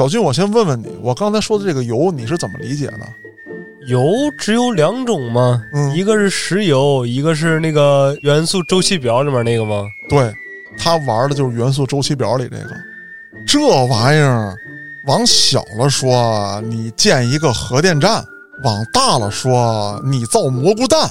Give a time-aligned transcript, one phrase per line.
[0.00, 3.00] 小俊，我先问问你，我刚才说的这个油你是怎么理解的？
[3.86, 4.02] 油
[4.38, 5.62] 只有两种吗？
[5.74, 9.84] 嗯一个是石油，一个是那个元素周期表里面那个吗？
[10.08, 10.32] 对，
[10.78, 12.70] 他玩的就是元素周期表里这个。
[13.46, 14.56] 这玩意儿，
[15.06, 18.22] 往小了说，你建一个核电站；
[18.64, 21.10] 往大了说，你造蘑菇蛋。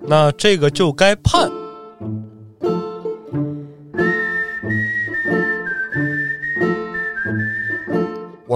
[0.00, 1.48] 那这个就该判。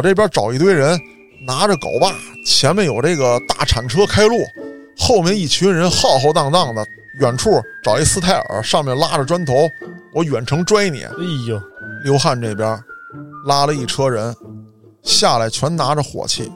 [0.03, 1.01] 这边找一堆人，
[1.47, 2.13] 拿着镐把，
[2.45, 4.37] 前面有这个大铲车开路，
[4.99, 6.85] 后面一群人浩浩荡荡的，
[7.21, 7.51] 远处
[7.85, 9.69] 找一斯泰尔，上面拉着砖头，
[10.13, 11.03] 我远程拽你。
[11.03, 11.13] 哎
[11.49, 11.61] 呦，
[12.05, 12.79] 刘汉这边
[13.47, 14.35] 拉了一车人，
[15.03, 16.51] 下来全拿着火器，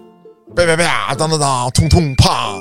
[0.55, 2.61] 啪啪啪，当当当，通通啪。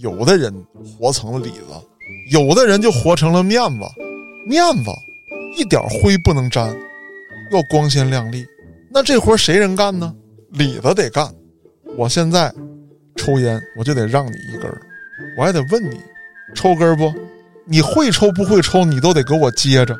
[0.00, 0.52] 有的人
[0.84, 1.66] 活成了李子，
[2.32, 3.84] 有的人就活成了面子，
[4.46, 4.90] 面子
[5.54, 6.74] 一点灰不能沾，
[7.50, 8.42] 要光鲜亮丽。
[8.90, 10.14] 那这活谁人干呢？
[10.48, 11.28] 里子得干。
[11.94, 12.50] 我现在
[13.16, 14.80] 抽烟，我就得让你一根儿，
[15.36, 16.00] 我还得问你，
[16.54, 17.12] 抽根儿不？
[17.66, 19.94] 你会抽不会抽，你都得给我接着。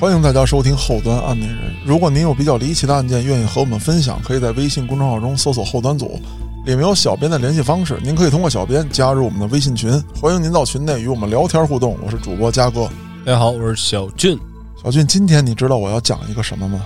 [0.00, 1.74] 欢迎大家收听后端案内人。
[1.84, 6.20] 如果您有比较离奇的案件，愿意和我们分享，可以在微信公众号中搜索“后端组”，
[6.64, 9.90] 里面有小编的联系方式，您可以通过小编加入我们的微信群。
[10.14, 11.98] 欢迎您到群内与我们聊天互动。
[12.00, 12.88] 我是主播嘉哥。
[13.26, 14.38] 大家好，我是小俊。
[14.80, 16.80] 小俊，今天你知道我要讲一个什么吗？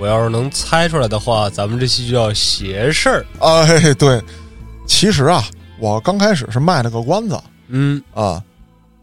[0.00, 3.24] 我要是能猜出来的话，咱们这期就叫邪事儿。
[3.38, 4.20] 哎，对，
[4.84, 5.44] 其实啊，
[5.78, 8.42] 我刚开始是卖了个关子嗯，啊。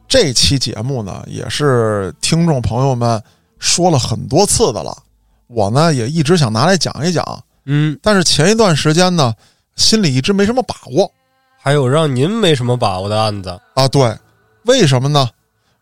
[0.10, 3.22] 这期节目呢，也是听众朋友们
[3.60, 4.98] 说了很多次的了。
[5.46, 9.32] 我呢也一直想拿来讲一讲，嗯，但是前一段时间呢，
[9.76, 11.10] 心里一直没什么把握
[11.62, 13.50] 还有让您没什么把握的案子。
[13.76, 13.88] 啊。
[13.88, 14.18] 对，
[14.66, 15.30] 为什么呢？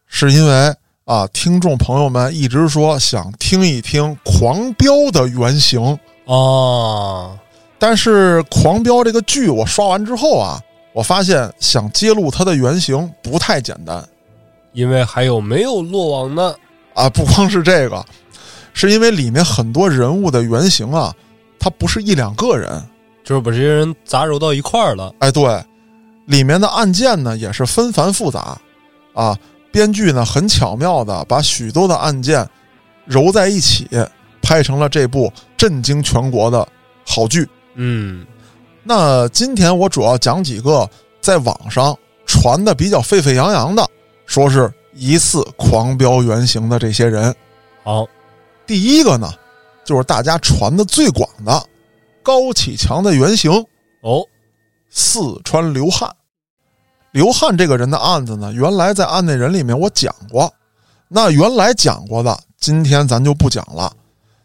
[0.08, 7.40] 是因为啊，听众朋友们一直说想听一听《狂飙》的原型，哦，
[7.80, 10.60] 但是《狂飙》这个剧我刷完之后啊，
[10.92, 14.06] 我发现想揭露它的原型不太简单
[14.74, 16.56] 因为还有没有落网呢？
[16.94, 17.10] 啊！
[17.10, 18.04] 不光是这个，
[18.74, 21.14] 是因为里面很多人物的原型啊，
[21.60, 22.82] 他不是一两个人。
[23.24, 25.14] 就是把这些人杂糅到一块儿了。
[25.20, 25.64] 哎，对，
[26.26, 28.58] 里面的案件呢也是纷繁复杂
[29.14, 29.38] 啊。
[29.70, 32.48] 编剧呢很巧妙的把许多的案件
[33.06, 33.88] 揉在一起，
[34.42, 36.68] 拍成了这部震惊全国的
[37.06, 37.48] 好剧。
[37.76, 38.26] 嗯，
[38.82, 40.90] 那今天我主要讲几个
[41.20, 41.96] 在网上
[42.26, 43.86] 传的比较沸沸扬扬的，
[44.28, 47.34] 说是疑似狂飙原型的这些人。
[47.84, 48.06] 好，
[48.68, 49.28] 第一个呢，
[49.84, 51.66] 就是大家传的最广的
[52.22, 53.52] 高启强的原型
[54.02, 54.24] 哦，
[54.92, 56.14] 四川刘汉。
[57.12, 60.54] 刘汉这个人的案子呢，原来在案内人里面我讲过，
[61.08, 63.92] 那原来讲过的，今天咱就不讲了，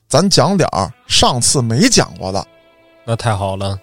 [0.09, 2.47] 咱讲点儿上次没讲过的。
[3.05, 3.79] 那太好了。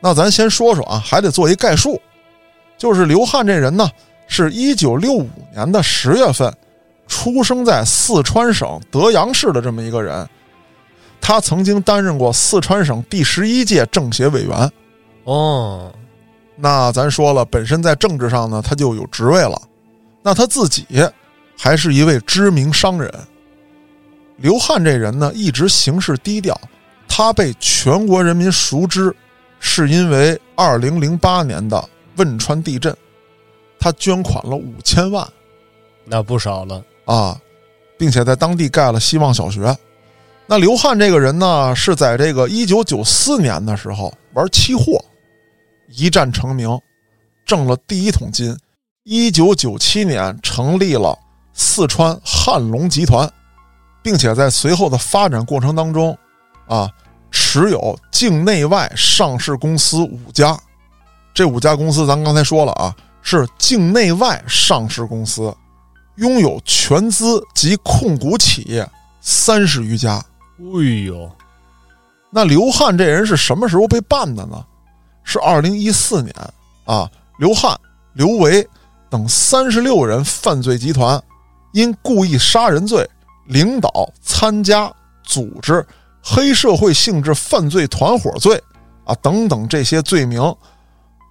[0.00, 1.98] 那咱先说说啊，还得做一概述，
[2.76, 3.88] 就是刘汉这人呢，
[4.26, 6.52] 是一九六五年的十月份
[7.06, 10.28] 出生在四川省德阳市的这么一个人，
[11.20, 14.70] 他曾经担任过四川省第十一届政协委员。
[15.24, 15.92] 哦，
[16.56, 19.60] 那咱说了，本身在政治上呢，他就有职位了。
[20.22, 20.86] 那他自己
[21.56, 23.12] 还是一位知名商人。
[24.36, 26.58] 刘汉这人呢，一直行事低调，
[27.06, 29.14] 他被全国人民熟知，
[29.60, 32.94] 是因为二零零八年的汶川地震，
[33.84, 35.28] 他捐款了五千万
[36.06, 36.82] 那不少了。
[37.04, 37.38] 啊，
[37.98, 39.76] 并且在当地盖了希望小学。
[40.46, 45.04] 那刘汉这个人呢，是在这个一九九四年的时候玩期货，
[45.90, 46.80] 一战成名，
[47.44, 48.56] 挣了第一桶金。
[49.02, 51.14] 一九九七年成立了
[51.52, 53.30] 四川汉龙集团，
[54.02, 56.16] 并且在随后的发展过程当中，
[56.66, 56.90] 啊，
[57.30, 60.58] 持有境内外上市公司五家。
[61.34, 65.52] 这五家公司咱刚才说了啊，是境内外上市公司，
[66.16, 68.88] 拥有全资及控股企业
[69.20, 70.22] 三十余家。
[70.58, 71.28] 哎呦，
[72.30, 74.62] 那刘汉这人是什么时候被办的呢？
[75.24, 76.32] 是二零一四年
[76.84, 77.74] 啊，刘汉、
[78.12, 78.68] 刘维
[79.08, 81.20] 等三十六人犯罪集团
[81.72, 83.08] 因故意杀人罪、
[83.46, 84.92] 领导、参加、
[85.22, 85.84] 组织
[86.22, 88.62] 黑社会性质犯罪团伙罪
[89.04, 90.54] 啊等等这些罪名，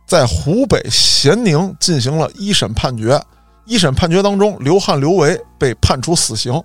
[0.06, 3.22] 在湖北咸宁进行了一审判决。
[3.66, 6.62] 一审判决当中，刘汉、刘维被判处死刑，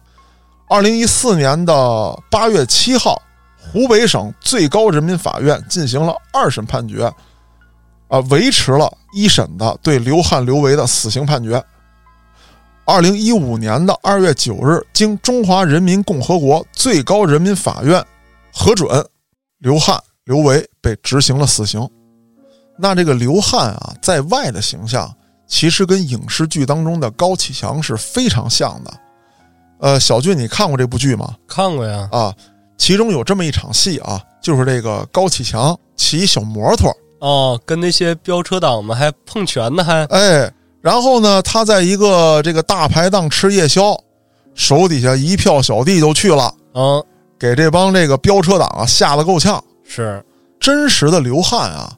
[0.69, 3.23] 二零一四年的八月七号，
[3.57, 7.05] 湖北省最高人民法院进行了二审判决，
[8.09, 11.63] 啊，维持了一审的对刘汉、刘维的死刑判决。
[12.85, 18.05] 二零一五年的二月九日，经中华人民共和国最高人民法院
[18.53, 19.07] 核准，
[19.59, 21.89] 刘汉、刘维被执行了死刑。
[22.79, 25.13] 那这个刘汉啊，在外的形象
[25.47, 28.93] 其实跟影视剧当中的高启强是非常像的。
[29.81, 31.35] 呃，小俊，你看过这部剧吗？
[31.47, 32.09] 看过呀。
[32.13, 32.35] 啊，
[32.77, 40.53] 其中有这么一场戏啊，就是这个高启强骑小摩托哦，跟那些飙车党们还碰拳呢，还哎。
[40.81, 43.99] 然后呢，他在一个这个大排档吃夜宵，
[44.55, 47.05] 手底下一票小弟就去了，嗯，
[47.37, 49.63] 给这帮这个飙车党啊吓得够呛。
[49.85, 50.25] 是
[50.61, 51.93] 真实的刘汉啊，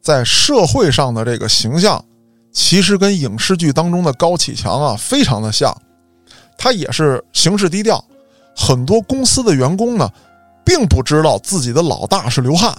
[0.00, 2.04] 在社会上的这个形象，
[2.52, 5.76] 其实跟影视剧当中的高启强啊非常的像。
[6.56, 8.04] 他也是行事低调，
[8.56, 10.10] 很多公司的员工呢，
[10.64, 12.76] 并不知道自己的老大是刘汉，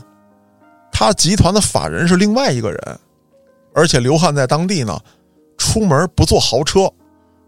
[0.92, 3.00] 他集团的法人是另外一个人，
[3.74, 5.00] 而且刘汉在当地呢。
[5.62, 6.89] 出门不坐豪车，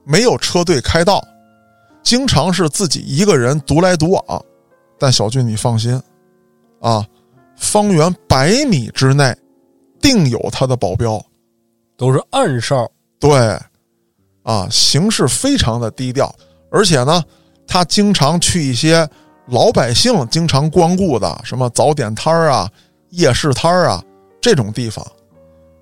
[0.04, 1.26] 没有车队开道，
[2.04, 4.46] 经常是自己一个人独来独往。
[5.00, 6.00] 但小俊，你放心，
[6.82, 7.08] 啊，
[7.56, 9.34] 方圆百米之内
[10.02, 11.24] 定有他的保镖，
[11.96, 12.90] 都是暗哨。
[13.20, 13.58] 对，
[14.44, 16.34] 啊，行事非常的低调，
[16.72, 17.24] 而且呢，
[17.68, 19.08] 他经常去一些
[19.48, 22.70] 老百姓经常光顾的什么早点摊儿啊、
[23.10, 24.04] 夜市摊儿啊
[24.42, 25.06] 这种地方，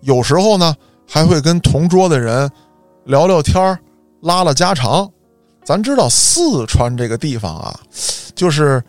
[0.01, 0.75] 有时候呢。
[1.11, 2.47] 还会跟同桌的人
[3.05, 3.79] 聊聊天儿，
[4.21, 5.11] 拉拉家常。
[5.63, 7.79] 咱知道四川这个地方啊，
[8.35, 8.79] 就是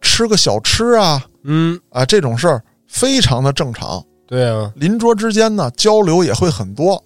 [0.00, 4.00] 吃个小吃啊，嗯啊这种事儿非常的正常。
[4.26, 7.02] 对啊，邻桌之间呢交流也会很多，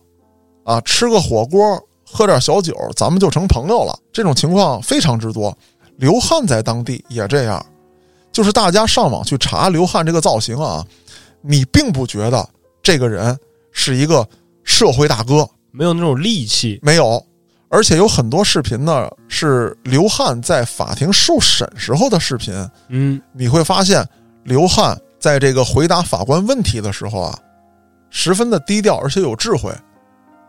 [0.64, 3.98] 啊吃个火锅，喝点小酒，咱们就成朋友了。
[4.12, 5.56] 这种情况非常之多。
[5.96, 7.64] 刘汉在当地也这样，
[8.32, 10.84] 就是大家上网去查刘汉这个造型啊，
[11.40, 12.48] 你并不觉得
[12.82, 13.38] 这个人
[13.72, 14.26] 是一个。
[14.70, 17.24] 社会大哥没有那种戾气，没有，
[17.70, 22.54] 而且有很多视频呢是刘汉在法庭受审时候的视频。
[22.88, 24.06] 嗯，你会发现
[24.44, 27.38] 刘汉在这个回答法官问题的时候啊，
[28.10, 29.70] 十分的低调，而且有智慧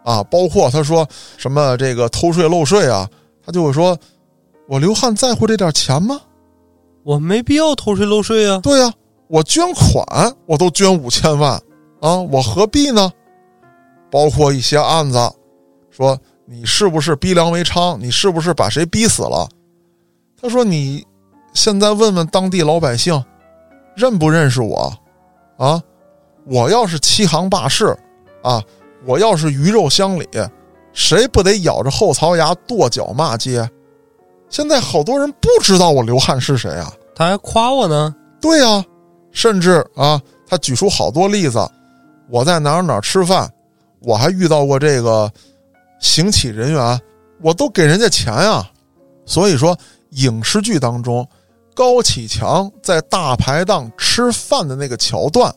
[0.03, 0.23] 啊。
[0.23, 1.07] 包括他说
[1.37, 3.09] 什么这个偷税漏税啊，
[3.45, 3.97] 他就会说
[4.67, 6.19] ：“我刘汉在乎这点钱吗？
[7.03, 8.59] 我没必要偷税漏税啊。
[8.61, 8.93] 对呀，
[9.27, 10.05] 我捐款
[10.45, 11.53] 我都捐五千万
[12.01, 13.11] 啊，我何必呢？”
[14.11, 15.17] 包括一些案子，
[15.91, 17.97] 说你是不是逼良为娼？
[17.97, 19.47] 你是不是把谁逼死了？
[20.41, 21.05] 他说：“你
[21.53, 23.23] 现在问问当地老百姓，
[23.95, 24.93] 认不认识我？
[25.57, 25.81] 啊，
[26.45, 27.95] 我要是欺行霸市，
[28.43, 28.63] 啊，
[29.05, 30.27] 我要是鱼肉乡里，
[30.93, 33.69] 谁不得咬着后槽牙跺脚骂街？
[34.49, 36.91] 现在好多人不知道我刘汉是谁啊？
[37.15, 38.15] 他还夸我呢。
[38.41, 38.83] 对呀，
[39.31, 41.59] 甚至啊，他举出好多例子，
[42.29, 43.49] 我在哪儿哪儿吃饭。”
[44.01, 45.29] 我还遇到过这个
[45.99, 47.01] 行乞人员，
[47.41, 48.65] 我都给人家钱呀。
[49.25, 49.77] 所以说，
[50.11, 51.27] 影视剧当中
[51.79, 55.49] 高启强在大排档吃饭的那个桥段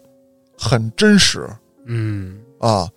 [0.57, 1.51] 很真实。
[1.87, 2.89] 嗯啊，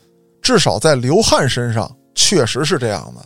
[0.44, 3.26] 至少在刘汉身上确实是这样的。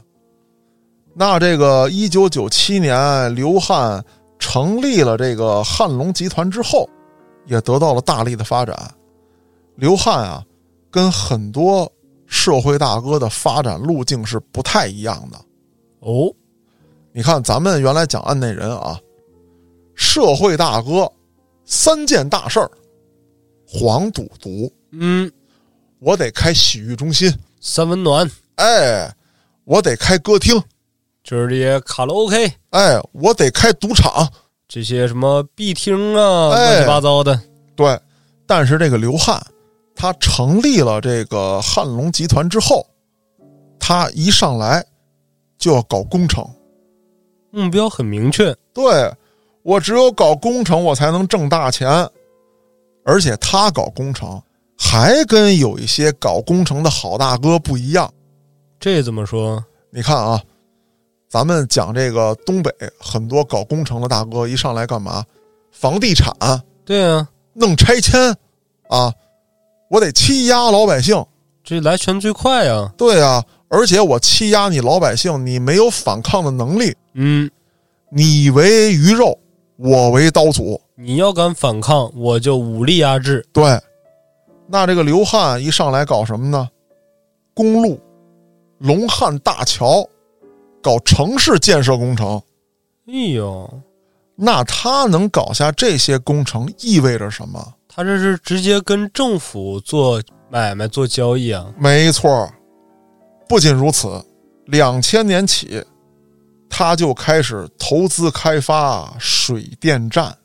[1.13, 4.01] 那这个一九九七年，刘汉
[4.39, 6.89] 成立了这个汉龙集团之后，
[7.45, 8.73] 也得到了大力的发展。
[9.75, 10.41] 刘汉啊，
[10.89, 11.91] 跟很多。
[12.31, 15.37] 社会大哥的发展路径是不太一样的
[16.01, 16.31] 哦。
[17.11, 18.99] 你看，咱们原来讲案内人啊，
[19.99, 21.11] 社会大哥
[21.65, 22.71] 三件大事儿：
[23.67, 25.29] 黄赌毒，嗯，
[25.99, 27.29] 我得开洗浴中心；
[27.59, 28.25] 三温暖，
[28.55, 29.13] 哎，
[29.65, 30.57] 我得开歌厅；
[31.21, 34.25] 就是这些卡拉 OK，哎，我得开赌场；
[34.69, 37.37] 这些什么 B 厅啊，乱七八糟的。
[37.75, 37.99] 对，
[38.47, 39.45] 但是这个刘汉。
[40.01, 42.87] 他成立了这个汉龙集团之后，
[43.77, 44.81] 他一上来
[45.57, 46.49] 就要搞工程，
[47.51, 48.55] 目标很明确。
[48.73, 49.13] 对
[49.63, 52.07] 我只有搞工程，我才能挣大钱。
[53.05, 54.41] 而且他搞工程
[54.77, 58.11] 还跟有一些搞工程的好大哥不一样。
[58.79, 59.63] 这怎么说？
[59.89, 60.41] 你看啊，
[61.27, 65.25] 咱们讲这个东北很多搞工程的大哥一上来干嘛？
[65.71, 66.31] 房地产？
[66.85, 68.35] 对啊，弄拆迁
[68.89, 69.11] 啊。
[69.89, 71.25] 我得欺压老百姓，
[71.63, 72.93] 这来钱最快呀！
[72.95, 76.95] 对啊，而且我欺压你老百姓，你没有反抗的能力。
[77.13, 77.49] 嗯，
[78.11, 79.35] 你为鱼肉，
[79.81, 80.77] 我为刀俎。
[80.95, 83.47] 你要敢反抗，我就武力压制。
[83.53, 83.79] 对，
[84.67, 86.69] 那这个刘汉一上来搞什么呢？
[87.53, 87.97] 公路、
[88.79, 90.05] 龙汉大桥，
[90.81, 92.41] 搞城市建设工程。
[93.07, 93.81] 哎呦，
[94.35, 97.73] 那他能搞下这些工程，意味着什么？
[97.87, 101.73] 他这是直接跟政府做买卖、做交易啊？
[101.77, 102.51] 没错。
[103.47, 104.23] 不仅如此，
[104.65, 105.83] 两千年起，
[106.69, 110.35] 他就开始投资开发水电站。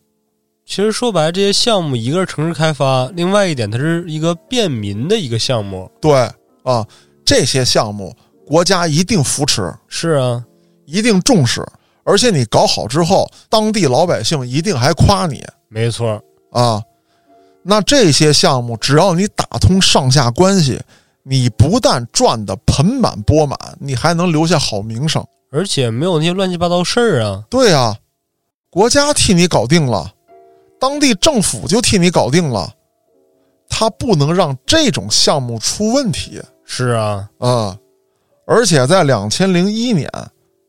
[0.66, 5.90] 其实说白了，这些项目一个是城市开发，另外一点它是一个便民的一个项目。
[6.00, 6.14] 对
[6.62, 6.87] 啊，
[7.23, 8.16] 这些项目
[8.47, 10.43] 国家一定扶持，是啊，
[10.87, 11.62] 一定重视，
[12.02, 15.45] 而且你搞好之后，当地老百姓一定还夸你。
[15.69, 16.19] 没错
[16.50, 16.83] 啊，
[17.62, 20.81] 那这些项目只要你打通上下关系，
[21.23, 25.23] 你不但赚得盆满钵满，你还能留下好名声，
[25.54, 27.44] 而且没有那些乱七八糟事儿啊。
[27.49, 27.96] 对啊，
[28.70, 30.12] 国家替你搞定了。
[30.80, 32.75] 当地政府就替你搞定了，
[33.68, 36.42] 他不能让这种项目出问题。
[36.64, 37.78] 是啊，啊，
[38.46, 40.11] 而且在两千零一年，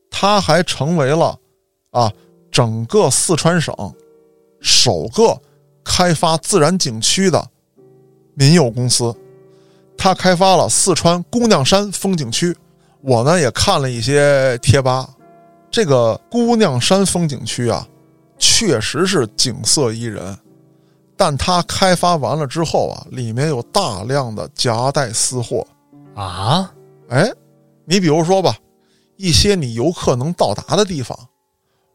[0.08, 1.36] 他还成为了
[1.90, 2.10] 啊
[2.52, 3.74] 整个四川省
[4.60, 5.36] 首个
[5.84, 7.44] 开发自然景区的
[8.34, 9.12] 民有公司。
[9.98, 12.56] 他开发了四川姑娘山风景区。
[13.06, 15.08] 我呢也看了一些贴吧，
[15.70, 17.86] 这个姑娘山风景区啊。
[18.38, 20.38] 确实是景色宜人，
[21.16, 25.66] 但它开发完了之后啊，里面有大量的夹带私货
[26.14, 26.70] 啊！
[27.08, 27.32] 哎，
[27.86, 28.54] 你比如说吧，
[29.16, 31.18] 一些你游客能到达的地方，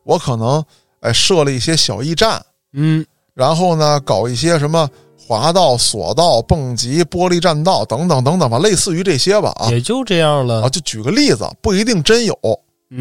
[0.03, 0.65] 我可能
[1.01, 4.89] 哎设了一些小驿站，嗯，然后呢搞一些什么
[5.31, 10.67] 滑道、索道、蹦极、玻璃栈道等等等等吧，类似于这些吧啊，也就这样了啊。
[10.67, 12.33] 就举个例子，不一定真有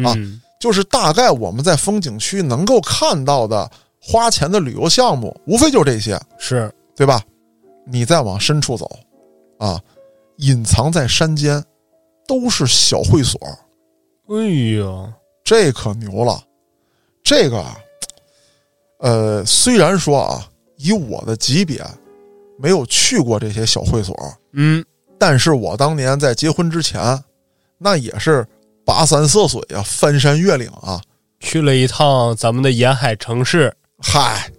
[0.01, 0.15] 啊。
[0.57, 3.69] 就是大概我们在风景区能够看到的
[3.99, 7.21] 花钱的旅游项目，无非就是这些，是对吧？
[7.85, 8.89] 你再往深处走，
[9.57, 9.77] 啊，
[10.37, 11.61] 隐藏在山间，
[12.25, 13.37] 都是小会所。
[14.29, 14.37] 哎
[14.79, 16.41] 呀，这可牛了！
[17.23, 17.65] 这个，
[18.99, 20.47] 呃，虽然说啊，
[20.77, 21.83] 以我的级别，
[22.61, 24.15] 没有去过这些小会所，
[24.53, 24.83] 嗯，
[25.17, 27.17] 但是我当年在结婚之前，
[27.77, 28.45] 那也是。
[28.83, 30.99] 跋山涉水啊，翻山越岭啊，
[31.39, 33.71] 去了一趟咱们的沿海城市。
[33.99, 34.51] 嗨，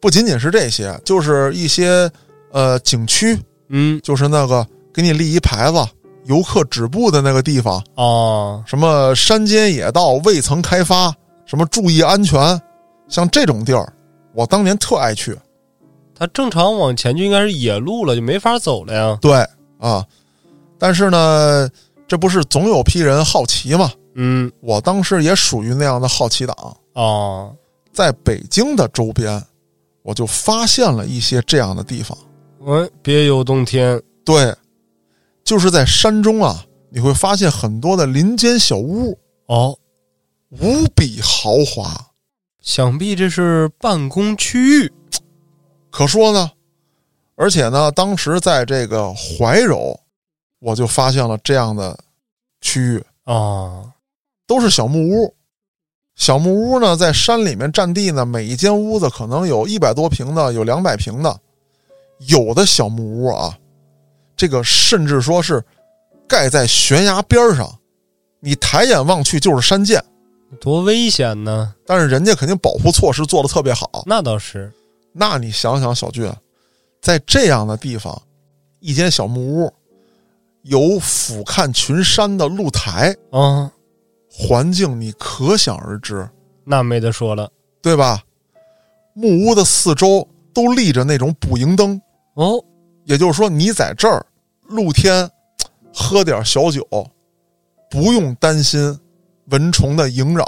[0.00, 2.10] 不仅仅是这些，就是一些
[2.50, 5.78] 呃景区，嗯，就是那个给你立一牌子，
[6.24, 11.14] 游客止步的那个地方啊，什么山间野道未曾开发，
[11.46, 12.60] 什么注意安全，
[13.08, 13.90] 像这种地儿，
[14.34, 15.34] 我当年特爱去。
[16.18, 19.18] 它正常往前就应该是野路了，就没法走了呀。
[19.20, 19.46] 对
[19.78, 20.04] 啊，
[20.78, 21.68] 但是呢。
[22.10, 23.92] 这不是总有批人好奇嘛？
[24.14, 26.56] 嗯，我当时也属于那样的好奇党
[26.94, 27.52] 啊。
[27.92, 29.44] 在北京的周边，
[30.00, 32.16] 我就发现了一些这样的地方。
[32.64, 34.00] 哎，别有洞天。
[34.24, 34.56] 对，
[35.44, 39.78] 就是在山中啊，你会发现很多的林间小屋哦，
[40.48, 41.94] 无比豪华。
[42.62, 44.92] 想必这是办公区域，
[45.90, 46.50] 可说呢。
[47.36, 49.98] 而且呢，当时在这个怀柔。
[50.60, 51.96] 我就发现了这样的
[52.60, 53.84] 区域啊，
[54.44, 55.32] 都是小木屋。
[56.16, 61.40] 小木屋呢，在山里面占地呢，每一间屋子可能有一百多平的，有两百平的。
[62.26, 63.56] 有的小木屋啊，
[64.36, 65.64] 这个甚至说是
[66.26, 67.78] 盖在悬崖边上，
[68.40, 70.02] 你抬眼望去就是山涧，
[70.60, 71.72] 多危险呢！
[71.86, 74.02] 但是人家肯定保护措施做的特别好。
[74.06, 74.72] 那倒是。
[75.18, 76.32] 那你想想，小俊，
[77.02, 78.22] 在这样的地方，
[78.78, 79.72] 一间小木屋。
[80.62, 83.72] 有俯瞰群山的露台啊，
[84.30, 86.28] 环境你可想而知，
[86.64, 88.22] 那没得说了，对吧？
[89.14, 91.98] 木屋的四周都立着那种捕蝇灯
[92.34, 92.62] 哦，
[93.04, 94.24] 也就是说，你在这儿
[94.66, 95.30] 露天
[95.94, 96.86] 喝点小酒，
[97.88, 98.98] 不用担心
[99.46, 100.44] 蚊虫的萦扰。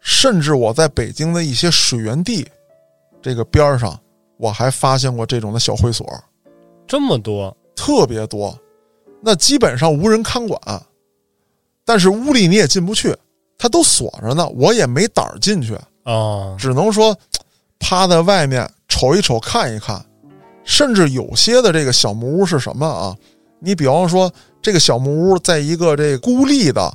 [0.00, 2.44] 甚至我在北京的一些水源地
[3.20, 3.96] 这个边上，
[4.42, 6.04] 我还发现过这种的小会所，
[6.84, 8.52] 这么多，特别多。
[9.20, 10.60] 那基本上无人看管，
[11.84, 13.16] 但是屋里你也进不去，
[13.56, 17.16] 它都锁着呢，我也没胆儿进去啊，只能说
[17.78, 20.04] 趴在外面瞅一瞅看一看，
[20.64, 23.16] 甚至有些的这个小木屋是什么啊？
[23.60, 24.28] 你比方说
[24.60, 26.92] 这个小木屋在一个这孤立的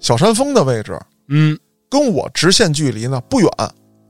[0.00, 1.56] 小山峰的位置，嗯，
[1.88, 3.48] 跟我直线距离呢不远，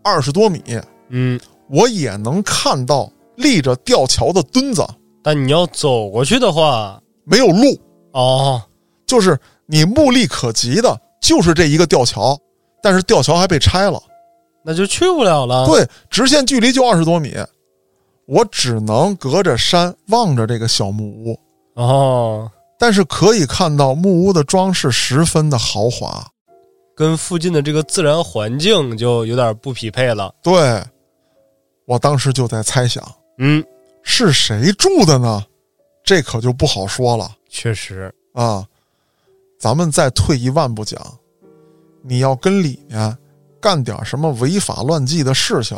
[0.02, 0.62] 二十多米，
[1.10, 1.38] 嗯，
[1.70, 4.84] 我也能看到立着吊桥的墩子，
[5.22, 7.00] 但你要走过去的话。
[7.22, 7.78] 没有路。
[8.12, 8.60] 哦，
[9.06, 12.36] 就是你目力可及的，就是这一个吊桥，
[12.82, 14.02] 但是吊桥还被拆了，
[14.64, 15.64] 那就去不了了。
[15.66, 17.36] 对，直线距离就二十多米，
[18.26, 21.38] 我只能隔着山望着这个小木屋。
[21.74, 22.50] 哦，
[22.80, 26.26] 但是可以看到木屋的装饰十分的豪华，
[26.96, 30.34] 跟附近的这个自然环境就有点不匹配了。
[30.42, 30.82] 对，
[31.90, 33.02] 我当时就在猜想，
[33.38, 33.64] 嗯，
[34.04, 35.44] 是谁住的呢？
[36.04, 38.64] 这可就不好说了确实，啊。
[39.58, 41.04] 咱们再退一万步讲，
[42.00, 43.18] 你要跟里面
[43.60, 45.76] 干点什么违法乱纪的事情，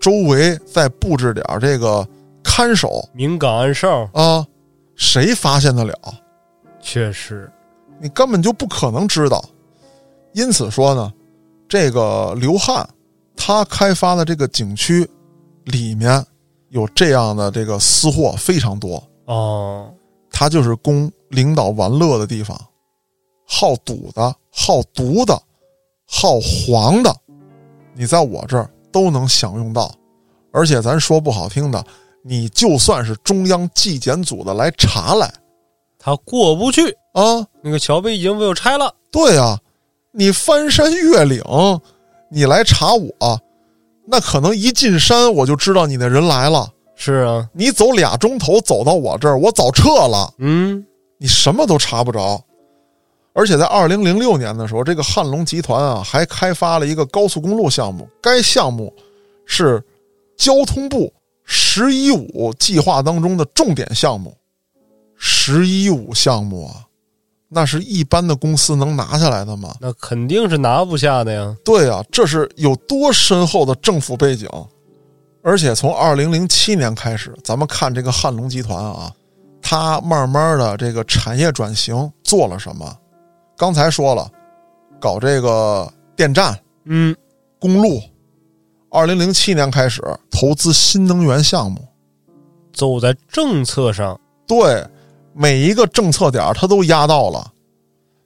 [0.00, 2.08] 周围再布置点这个
[2.42, 4.42] 看守明岗暗哨，啊，
[4.96, 5.94] 谁发现得了？
[6.80, 7.52] 确实，
[8.00, 9.44] 你根本就不可能知道。
[10.32, 11.12] 因此说呢，
[11.68, 12.88] 这个刘汉
[13.42, 15.08] 他开发的这个景区
[15.64, 16.22] 里面
[16.68, 19.90] 有这样的这个私货非常多，哦，
[20.30, 22.54] 他就是供领导玩乐的地方，
[23.46, 25.34] 好赌的、好毒的、
[26.06, 27.16] 好黄的，
[27.94, 29.90] 你在我这儿都能享用到。
[30.52, 31.82] 而且咱说不好听的，
[32.22, 35.32] 你就算是中央纪检组的来查来。
[35.98, 38.94] 他过不去，啊，那个桥碑已经被我拆了。
[39.10, 39.58] 对啊、
[40.12, 41.42] 你翻山越岭，
[42.30, 43.40] 你来查我，
[44.06, 46.68] 那可能一进山我就知道你的人来了。
[46.94, 50.84] 是啊，你走俩钟头走到我这儿，我早撤了，嗯，
[51.18, 52.42] 你什么都查不着。
[53.32, 58.92] 而且在二零零六年的时候，这个汉龙集团啊还开发了一个高速公路项目，该项目
[59.46, 59.82] 是
[60.36, 61.10] 交通部
[61.44, 64.36] “十一五”计划当中的重点项目。
[65.16, 66.84] “十一五”项目啊，
[67.52, 69.74] 那是一般的公司能拿下来的吗？
[69.80, 71.54] 那肯定是拿不下的呀。
[71.64, 74.48] 对啊，这是有多深厚的政府背景，
[75.42, 79.12] 而且从二零零七年开始，咱们看这个汉龙集团啊，
[79.60, 82.96] 它慢慢的这个产业转型做了什么？
[83.56, 84.30] 刚才说了，
[85.00, 87.14] 搞这个电站、嗯，
[87.58, 88.00] 公路。
[88.92, 91.80] 二零零七年开始投资新能源项目，
[92.72, 94.84] 走在政策上，对
[95.32, 97.52] 每一个政策点儿它都压到了，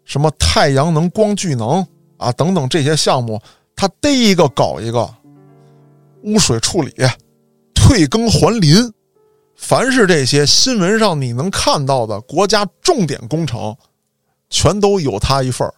[0.05, 3.41] 什么太阳能、光聚能啊等等这些项目，
[3.77, 5.09] 它逮一个搞一个。
[6.27, 6.91] 污水处理、
[7.75, 8.91] 退耕还林，
[9.57, 13.77] 凡是这些新闻上你能看到的国家重点工程，
[14.49, 15.75] 全都有他一份儿。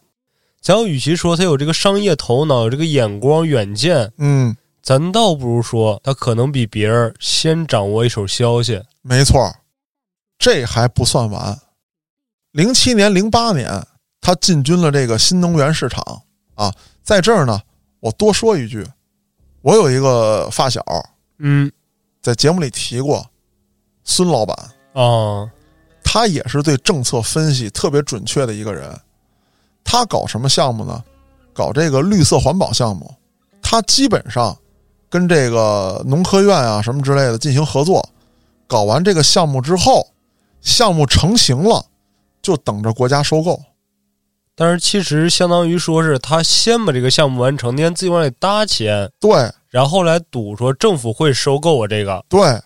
[0.61, 8.81] 咱与其说他有这个商业头脑、有这个眼光、远见，嗯，咱倒不如说他可能比别人先掌握一手消息。
[9.03, 9.53] 没错儿，
[10.39, 11.59] 这还不算完。
[12.53, 13.87] 零七年、零八年，
[14.21, 16.23] 他进军了这个新能源市场
[16.55, 16.73] 啊。
[17.03, 17.61] 在这儿呢，
[18.01, 18.87] 我多说一句，
[19.63, 20.85] 我有一个发小，
[21.39, 21.71] 嗯，
[22.21, 23.25] 在节目里提过，
[24.05, 24.57] 孙老板，
[24.93, 25.51] 哦，
[26.03, 28.99] 他也是对政策分析特别准确的一个人。
[29.85, 31.05] 他搞什么项目呢？
[31.53, 33.15] 搞这个绿色环保项目。
[33.63, 34.57] 他基本上
[35.09, 38.07] 跟这个农科院啊什么之类的进行合作。
[38.67, 40.07] 搞完这个项目之后，
[40.67, 41.87] 项目成型了，
[42.43, 43.59] 就等着国家收购。
[44.57, 49.31] 但是其实相当于说是他先把这个项目完成，先自己往里搭钱，对
[49.69, 52.25] 然后来赌说政府会收购我这个。
[52.29, 52.61] 对，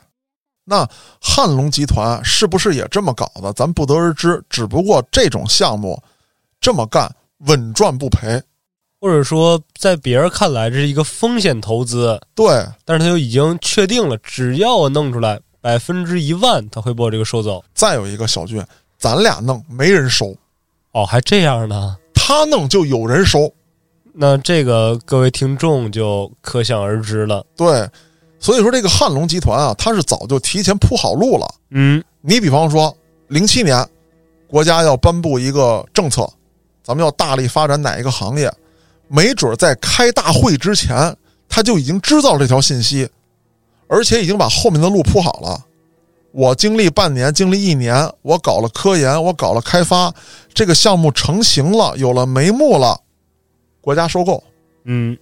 [0.64, 0.88] 那
[1.20, 3.52] 汉龙集团是不是也这么搞的？
[3.52, 4.42] 咱不得而知。
[4.48, 6.02] 只不过这种项目
[6.58, 8.42] 这么干稳赚不赔。
[8.98, 17.62] 或者说，在别人看来这是一个风险投资，对但是他就已经确定了，只要我弄出来百分之一万，他会把我这个收走。
[17.74, 18.64] 再有一个小俊，
[18.98, 20.34] 咱俩弄没人收，
[20.92, 21.96] 哦，还这样呢？
[22.14, 23.52] 他弄就有人收。
[24.12, 27.44] 那这个各位听众就可想而知了。
[27.56, 27.88] 对，
[28.38, 31.48] 所以说这个汉龙集团啊，他是早就提前铺好路了。
[31.70, 32.94] 嗯，你比方说，
[33.28, 33.86] 零七年
[34.48, 36.28] 国家要颁布一个政策，
[36.82, 38.52] 咱们要大力发展哪一个行业，
[39.06, 41.16] 没准在开大会之前，
[41.48, 43.08] 他就已经知道这条信息，
[43.90, 45.66] 而且已经把后面的路铺好了。
[46.30, 50.14] 我经历半年，经历一年，我搞了科研，我搞了开发，
[50.54, 53.00] 这个项目成型了，有了眉目了，
[53.80, 54.40] 国家收购，
[54.84, 55.18] 嗯，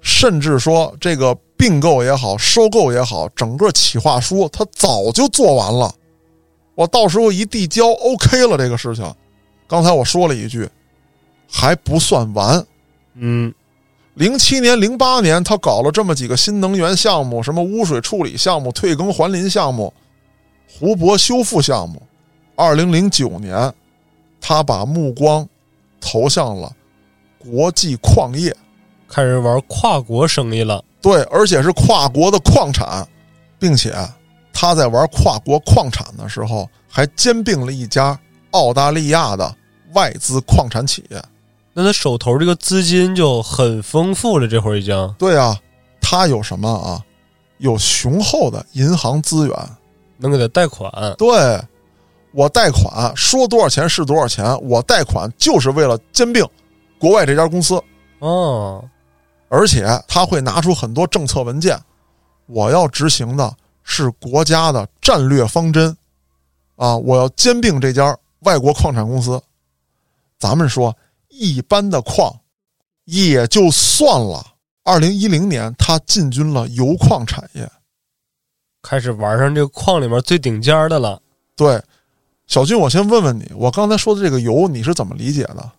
[0.00, 5.92] 甚至说这个并购也好，收购也好，整个企划书它早就做完了，
[6.76, 9.04] 我到时候一递交，OK 了这个事情。
[9.66, 10.70] 刚才我说了一句，
[11.50, 12.64] 还不算完。
[13.14, 13.52] 嗯，
[14.16, 19.92] 零七年、零八年，他搞了这么几个新能源项目，什么污水处理项目、退耕还林项目、
[20.66, 22.00] 湖泊修复项目。
[22.54, 23.70] 二零零九年，
[24.40, 25.46] 他把目光
[26.00, 26.72] 投向了
[27.38, 28.56] 国际矿业。
[29.06, 30.82] 开始玩跨国生意了。
[31.02, 33.06] 对，而且是跨国的矿产，
[33.58, 33.94] 并且
[34.50, 38.18] 他在玩跨国矿产的时候，还兼并了一家
[38.52, 39.54] 澳大利亚的
[39.92, 41.22] 外资矿产企业。
[41.78, 45.14] 那他手头这个资金就很丰富了，这会儿已经。
[45.18, 45.54] 对啊，
[46.00, 47.04] 他有什么啊？
[47.58, 49.54] 有雄厚的银行资源。
[50.18, 51.62] 能给他贷款，对，
[52.32, 56.42] 我贷款说多少钱是多少钱，我贷款就是为了兼并，
[56.98, 57.78] 国外这家公司，
[58.20, 58.82] 哦，
[59.50, 61.78] 而且他会拿出很多政策文件，
[62.46, 65.94] 我要执行的是国家的战略方针，
[66.76, 69.38] 啊，我要兼并这家外国矿产公司。
[70.38, 70.96] 咱们说
[71.38, 72.32] 一般的矿
[73.04, 74.44] 也就算了，
[74.84, 77.68] 二零一零年他进军了油矿产业，
[78.82, 81.20] 开始玩上这个矿里面最顶尖的了。
[81.54, 81.82] 对，
[82.46, 85.70] 小军，我先问问你，我刚才说的这个油你是怎么理解的？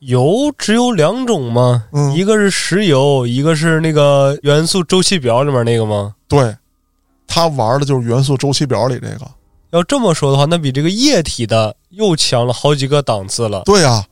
[0.00, 1.86] 油只有两种吗？
[1.92, 6.14] 嗯一个是石油，一个是那个元素周期表里面那个吗？
[6.26, 6.56] 对，
[7.26, 9.30] 他玩的就是元素周期表里这个。
[9.72, 13.62] 要这么说的话，那比这个液体的又强了好几个档次了。
[13.64, 14.04] 对呀、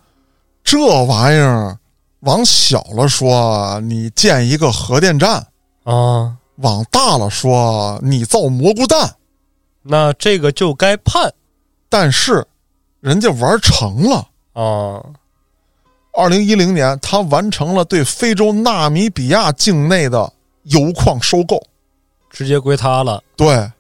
[0.71, 1.79] 这玩意儿
[2.21, 5.41] 往小了说，你建一个核电站；
[5.85, 9.17] 啊，往大了说，你造蘑菇蛋。
[9.81, 11.33] 那这个就该判
[11.89, 12.47] 但是，
[13.01, 14.29] 人家玩成了。
[14.53, 15.03] 啊。
[16.13, 20.31] 二零一零年，他完成了对非洲纳米比亚境内的
[20.65, 21.59] 油矿收购。
[22.29, 23.23] 直接归他了。
[23.37, 23.73] 对，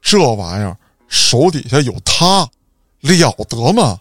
[0.00, 0.74] 这玩意儿
[1.06, 2.48] 手底下有他，
[3.02, 4.00] 了得吗？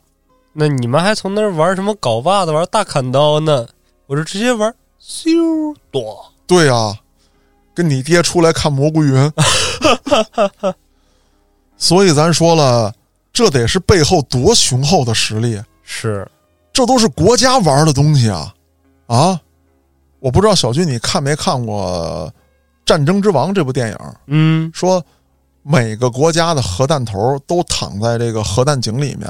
[0.53, 3.67] 那你们还从那儿玩什么镐把子、玩大砍刀呢？
[4.05, 6.25] 我这直接玩咻多。
[6.45, 6.97] 对呀、
[7.73, 9.31] 跟你爹出来看蘑菇云。
[11.77, 12.93] 所以咱说了，
[13.31, 16.27] 这得是背后多雄厚的实力，是
[16.71, 18.53] 这都是国家玩的东西啊！
[19.07, 19.39] 啊，
[20.19, 22.31] 我不知道小军你看没看过
[22.85, 23.97] 《战争之王》这部电影？
[24.27, 25.03] 嗯，说
[25.61, 29.29] 每个国家的核弹头都躺在这个核弹井里面，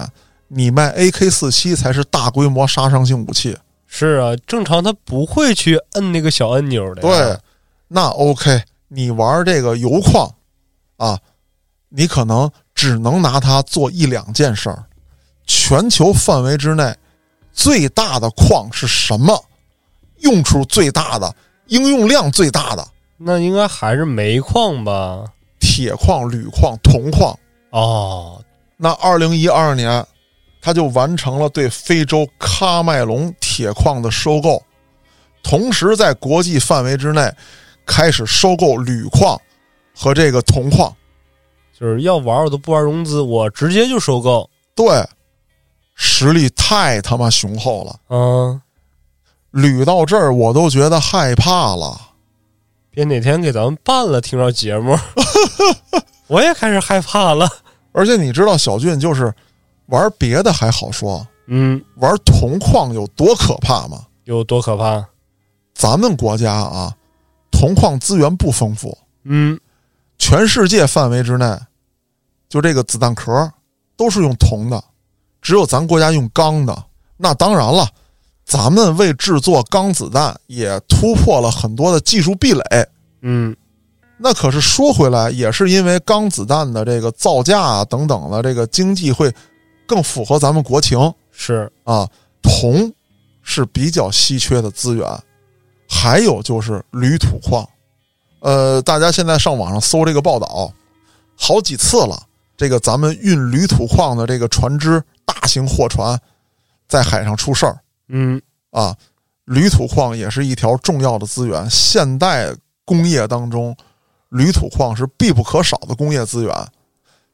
[0.56, 3.58] 你卖 AK 四七才是大规模杀伤性武器。
[3.88, 7.02] 是啊，正常他不会去摁那个小按钮的。
[7.02, 7.38] 对，，
[7.88, 10.34] 那 OK，你玩这个油矿
[10.98, 11.20] 啊，
[11.90, 14.84] 你可能只能拿它做一两件事儿。
[15.46, 16.96] 全球范围之内
[17.52, 19.44] 最大的矿是什么？
[20.20, 21.36] 用处最大的、
[21.68, 22.88] 应用量最大的
[23.18, 25.26] 那应该还是煤矿吧？
[25.60, 27.38] 铁矿、铝矿、铜矿。
[27.72, 28.42] 哦，
[28.78, 30.06] 那二零一二年，
[30.66, 34.64] 他就完成了对非洲喀麦隆铁矿的收购，
[35.44, 37.30] 同时在国际范围之内
[37.86, 39.38] 开始收购铝矿
[39.94, 40.96] 和这个铜矿。
[41.78, 44.50] 就是要玩我都不玩融资，我直接就收购。
[44.74, 45.06] 对，
[45.96, 48.00] 实力太他妈雄厚了。
[48.08, 48.62] 嗯，
[49.52, 52.00] 捋到这儿，我都觉得害怕了。
[52.90, 54.98] 别哪天给咱们办了，听着节目，
[56.28, 57.50] 我也开始害怕了。
[57.92, 59.34] 而且你知道，小俊就是
[59.94, 64.02] 玩别的还好说，嗯，玩铜矿有多可怕吗？
[64.24, 65.06] 有多可怕？
[65.76, 66.92] 咱们国家啊，
[67.52, 69.60] 铜矿资源不丰富，嗯，
[70.18, 71.46] 全世界范围之内，
[72.50, 73.52] 就这个子弹壳
[73.96, 74.84] 都是用铜的，
[75.44, 76.76] 只有咱国家用钢的。
[77.16, 77.88] 那当然了，
[78.44, 82.64] 咱们为制作钢子弹也突破了很多的技术壁垒。
[83.22, 83.56] 嗯，
[84.18, 89.32] 那可是说回来，也是因为钢子弹的这个造价啊等等的这个经济会
[89.86, 92.10] 更符合咱们国情是，啊。
[92.42, 92.92] 铜
[93.42, 95.08] 是比较稀缺的资源，
[95.88, 97.66] 还有就是铝土矿。
[98.42, 100.74] 呃，大家现在上网上搜这个报道，
[101.38, 102.22] 好几次了。
[102.58, 106.20] 这个咱们运铝土矿的这个船只，大型货船
[106.90, 108.42] 在海上出事儿嗯，
[108.72, 108.94] 啊。
[109.46, 113.76] 铝土矿也是一条重要的资源，现代工业当中，
[114.30, 116.54] 铝土矿是必不可少的工业资源。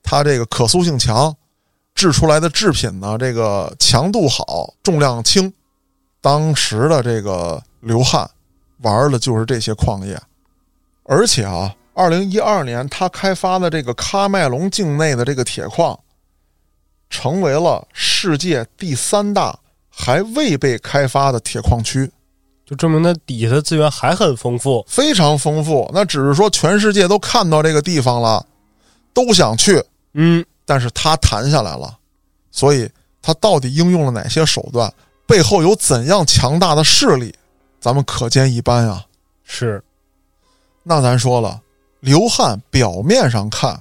[0.03, 1.35] 它这个可塑性强，
[1.99, 5.51] 制出来的制品呢，这个强度好，重量轻。
[6.21, 8.29] 当时的这个刘汉
[8.83, 10.17] 玩的就是这些矿业，
[11.03, 15.99] 而且啊，二零一二年他开发的这个喀麦隆境内的这个铁矿，
[17.09, 19.59] 成为了世界第三大
[19.89, 22.09] 还未被开发的铁矿区，
[22.65, 24.85] 就证明它底下的资源还很丰富。
[24.87, 25.89] 非常丰富。
[25.93, 28.45] 那只是说全世界都看到这个地方了，
[29.13, 29.83] 都想去，
[30.13, 31.97] 嗯，但是他谈下来了，
[32.51, 32.87] 所以
[33.23, 34.93] 他到底应用了哪些手段，
[35.25, 37.33] 背后有怎样强大的势力，
[37.81, 39.03] 咱们可见一斑啊。
[39.43, 39.83] 是，
[40.83, 41.59] 那咱说了，
[42.01, 43.79] 刘汉表面上看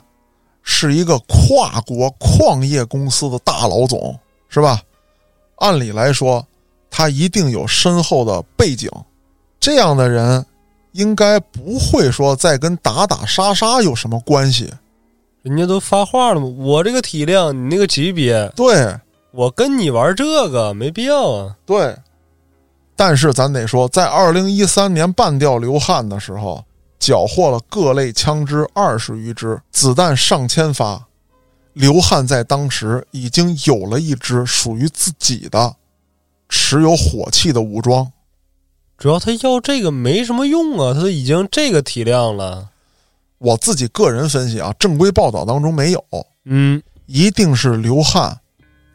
[0.62, 4.80] 是一个跨国矿业公司的大老总，是吧？
[5.56, 6.42] 按理来说，
[6.88, 8.90] 他一定有深厚的背景，
[9.60, 10.42] 这样的人
[10.92, 14.72] 应该不会说再跟打打杀杀有什么关系。
[15.48, 18.94] 人家都发话了嘛，我这个体量，你那个级别，对
[19.30, 21.56] 我跟你玩这个没必要啊。
[21.64, 21.96] 对，
[22.94, 26.62] 但是咱得说，在二零一三年半吊刘汉的时候，
[26.98, 31.02] 缴获了各类枪支二十余支，子弹上千发。
[31.72, 35.76] 刘汉在当时已经有了一支属于自己的
[36.48, 38.10] 持有火器的武装。
[38.96, 42.70] 主要他要这个没什么用啊，他都已经这个体量了。
[43.38, 46.04] 我自己个人分析啊，正规报道当中没有，
[46.44, 48.36] 嗯，一定是刘汉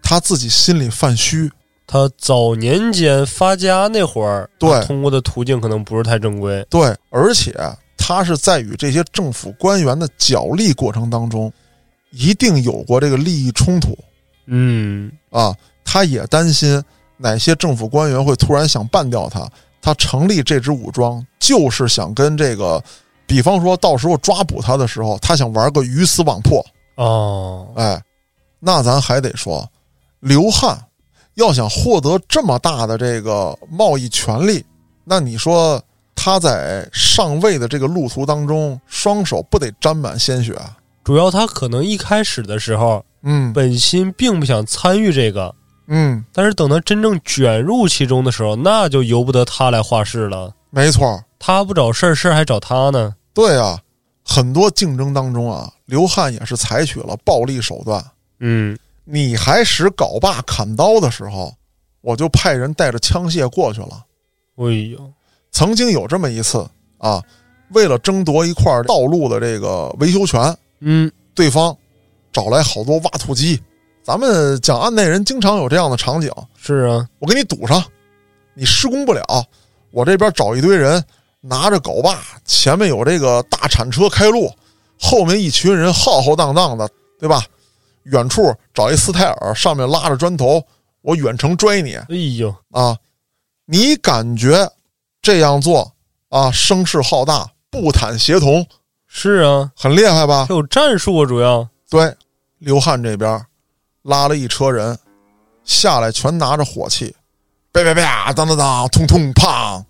[0.01, 1.51] 他自己心里犯虚。
[1.85, 6.65] 他早年间发家那会儿，对通过的途径可能不是太正规。
[6.69, 7.53] 对，而且
[7.97, 11.51] 他是在与这些政府官员的角力过程当中，
[12.11, 13.97] 一定有过这个利益冲突
[14.45, 15.55] 嗯，啊。
[15.85, 16.81] 他也担心
[17.17, 19.47] 哪些政府官员会突然想办掉他。
[19.81, 22.81] 他成立这支武装，就是想跟这个，
[23.33, 26.63] 比方说到时候抓捕他的时候，他想玩个鱼死网破。
[26.97, 27.99] 哦，哎，
[28.59, 29.67] 那咱还得说，
[30.19, 30.79] 刘汉
[31.33, 34.63] 要想获得这么大的这个贸易权利，
[35.03, 35.81] 那你说
[36.13, 40.77] 他在上位的这个路途当中，双手不得沾满鲜血啊？
[41.03, 45.55] 主要他可能一开始的时候，嗯本心并不想参与这个，
[45.87, 50.53] 嗯，但是等他真正卷入其中的时候，那就由不得他来画事了。
[50.69, 53.15] 没错，他不找事儿，事儿还找他呢。
[53.33, 53.79] 对啊，
[54.23, 58.03] 很多竞争当中啊，刘汉也是采取了暴力手段。
[58.39, 61.53] 嗯，你还使镐把砍刀的时候，
[62.01, 64.05] 我就派人带着枪械过去了。
[64.55, 65.11] 哎呦，
[65.51, 66.67] 曾经有这么一次
[66.97, 67.21] 啊，
[67.69, 71.75] 为了争夺一块道路的这个维修权，嗯，对方
[72.31, 73.59] 找来好多挖土机。
[74.03, 77.81] 咱们讲案内人经常有这样的场景，是啊，我给你堵上，
[78.53, 79.23] 你施工不了，
[79.91, 81.03] 我这边找一堆人
[81.45, 84.49] 拿着镐把，前面有这个大铲车开路，
[84.97, 87.43] 后面一群人浩浩荡荡的，对吧？
[88.03, 90.61] 远处找一斯泰尔，上面拉着砖头，
[91.01, 92.97] 我远程拽你哎呦，啊！
[93.65, 94.69] 你感觉
[95.21, 95.93] 这样做
[96.29, 98.65] 啊，声势浩大，步坦协同，
[99.07, 100.45] 是啊，很厉害吧？
[100.47, 102.13] 他有战术啊，主要对，
[102.59, 103.45] 刘汉这边
[104.01, 104.97] 拉了一车人
[105.63, 107.13] 下来，全拿着火器，
[107.71, 109.83] 啪啪啪，当当当，通通砰！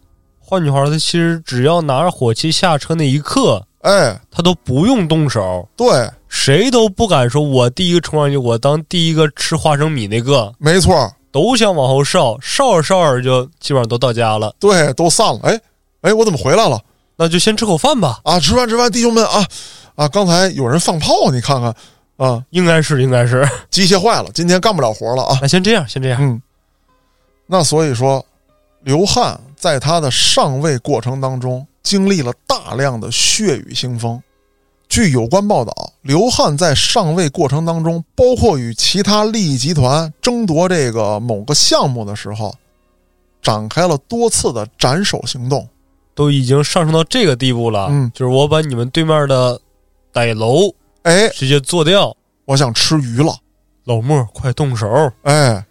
[0.53, 14.53] 换句话说，他其实只要拿着火器下车那一刻，哎，她都不用动手，对，谁都不敢说我第一个冲上去，我当第一个吃花生米那个，没错，都想往后稍，稍着稍着就基本上都到家了。
[14.59, 15.39] 对，都散了。
[15.41, 15.59] 哎，
[16.01, 16.79] 哎，我怎么回来了？
[17.15, 19.43] 那就先吃口饭吧，啊，吃饭吃饭，弟兄们啊
[19.95, 20.07] 啊！
[20.07, 21.75] 刚才有人放炮，你看看
[22.17, 23.43] 啊，应该是应该是。
[23.71, 25.35] 机械坏了，今天干不了活了啊。
[25.41, 26.21] 那先这样，先这样。
[26.21, 26.39] 嗯，
[27.47, 28.23] 那所以说，
[28.83, 34.21] 刘汉在他的上位过程当中，经历了大量的血雨腥风。
[34.89, 42.53] 据有关报道，刘汉在上位过程当中，包括与其他利益集团争夺这个某个项目的时候，
[43.41, 45.65] 展开了多次的斩首行动。
[46.13, 49.57] 都已经上升到这个地步了，嗯就是我把你们对面的
[50.11, 50.73] 歹楼
[51.03, 52.13] 哎，直接做掉。
[52.43, 53.33] 我想吃鱼了。
[53.85, 55.09] 老莫，快动手！
[55.21, 55.65] 哎，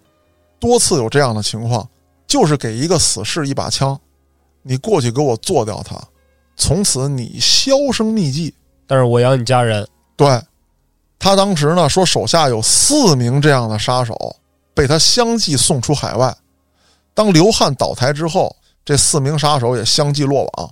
[0.59, 1.87] 多次有这样的情况，
[2.32, 4.00] 就是给一个死士一把枪，
[4.62, 6.02] 你过去给我做掉他，
[6.56, 8.54] 从此你销声匿迹。
[8.86, 10.40] 但是我养你家人，对，
[11.18, 14.16] 他当时呢说手下有四名这样的杀手，
[14.72, 16.34] 被他相继送出海外。
[17.12, 20.70] 当刘汉倒台之后，这四名杀手也相继落网。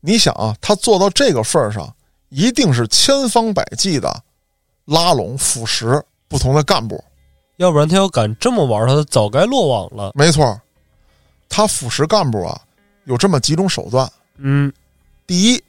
[0.00, 1.94] 你想啊，他做到这个份儿上，
[2.30, 4.22] 一定是千方百计的
[4.86, 7.04] 拉拢腐蚀不同的干部。
[7.58, 10.12] 要不然他要敢这么玩，他早该落网了。
[10.14, 10.62] 没错儿，
[11.48, 12.60] 他腐蚀干部啊，
[13.04, 14.10] 有这么几种手段。
[14.38, 14.72] 嗯，
[15.26, 15.62] 第一，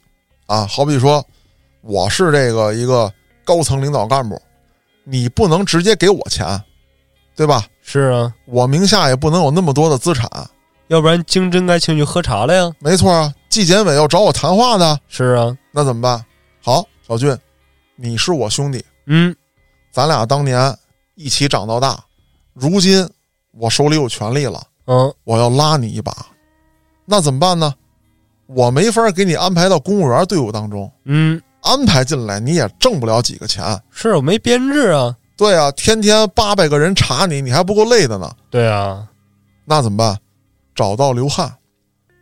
[0.46, 1.24] 啊，好比说，
[1.80, 3.12] 我是这个一个
[3.44, 4.40] 高层领导干部，
[5.04, 6.62] 你不能直接给我钱，
[7.34, 7.64] 对吧？
[7.80, 10.28] 是啊，我名下也不能有那么多的资产。
[10.88, 12.72] 要不然经真该请你喝茶了呀。
[12.78, 16.24] 没错啊，纪检委要找我谈话的，是啊，那怎么办？
[16.62, 17.34] 好，小俊，
[17.96, 19.34] 你是我兄弟，嗯，
[19.90, 20.76] 咱俩当年
[21.14, 22.02] 一起长到大，
[22.52, 23.08] 如今
[23.52, 26.12] 我手里有权利了，嗯，我要拉你一把，
[27.04, 27.74] 那怎么办呢？
[28.46, 33.78] 我没法给你安排到公务员队伍当中，嗯，安排进来你也挣不了几个钱。
[33.90, 35.14] 是我没编制啊。
[35.36, 38.34] 对啊，天天八百个人查你，你还不够累的呢。
[38.48, 39.06] 对啊，
[39.66, 40.18] 那怎么办？
[40.74, 41.54] 找到刘汉，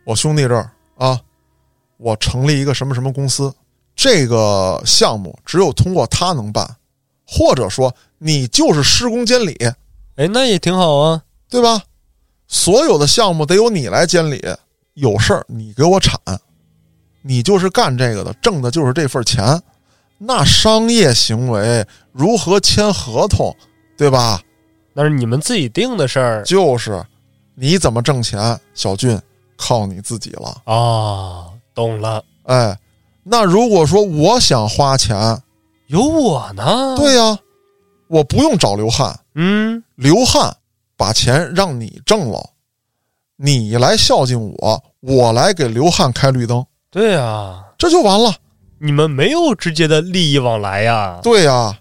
[0.05, 1.17] 我兄弟这儿啊，
[1.95, 3.53] 我成立一个什么什么公司，
[3.95, 6.69] 这个项目只有通过他能办，
[7.25, 9.55] 或者说你就是施工监理，
[10.17, 11.21] 哎，那也挺好啊。
[11.49, 11.81] 对吧？
[12.47, 14.41] 所有的项目得由你来监理，
[14.93, 16.19] 有事儿你给我铲，
[17.21, 19.61] 你就是干这个的，挣的就是这份钱。
[20.17, 23.55] 那商业行为如何签合同，
[23.97, 24.41] 对吧？
[24.93, 27.05] 那是你们自己定的事儿就是
[27.53, 29.19] 你怎么挣钱，小俊
[29.55, 30.61] 靠你自己了。
[30.65, 31.45] 啊。
[31.75, 32.75] 懂了，哎，
[33.21, 35.39] 那如果说我想花钱，
[35.85, 37.37] 有我呢。，对呀、
[38.07, 40.57] 我不用找刘汉，嗯，刘汉
[40.97, 42.49] 把钱让你挣了，
[43.37, 48.33] 你来孝敬我，我来给刘汉开绿灯，对呀，这就完了。
[48.79, 51.19] 你们没有直接的利益往来呀。
[51.23, 51.77] 对呀，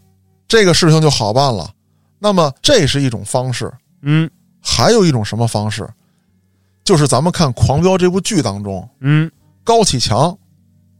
[0.46, 1.70] 这个事情就好办了。
[2.18, 5.88] 那么这是一种方式，嗯还有一种什么方式？
[6.84, 9.30] 就是咱们看《狂飙》这部剧当中，嗯，
[9.64, 10.36] 高启强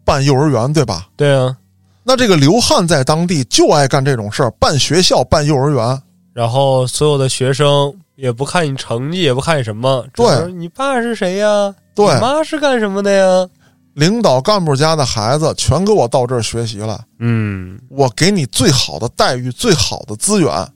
[0.04, 1.08] 办幼儿园，对吧？
[1.16, 1.56] 对啊。
[2.02, 6.02] 那这个刘汉在当地就爱干这种事儿，办学校、办幼儿园。
[6.32, 10.52] 然后所有的学生也不看你成绩，也不看你什么，对。
[10.52, 11.74] 你爸是谁呀？
[11.94, 12.06] 对。
[12.14, 13.48] 你妈是干什么的呀？
[13.94, 20.68] 领导干部家的孩子全给我到这儿学习了，嗯，我给你最好的待遇、最好的资源。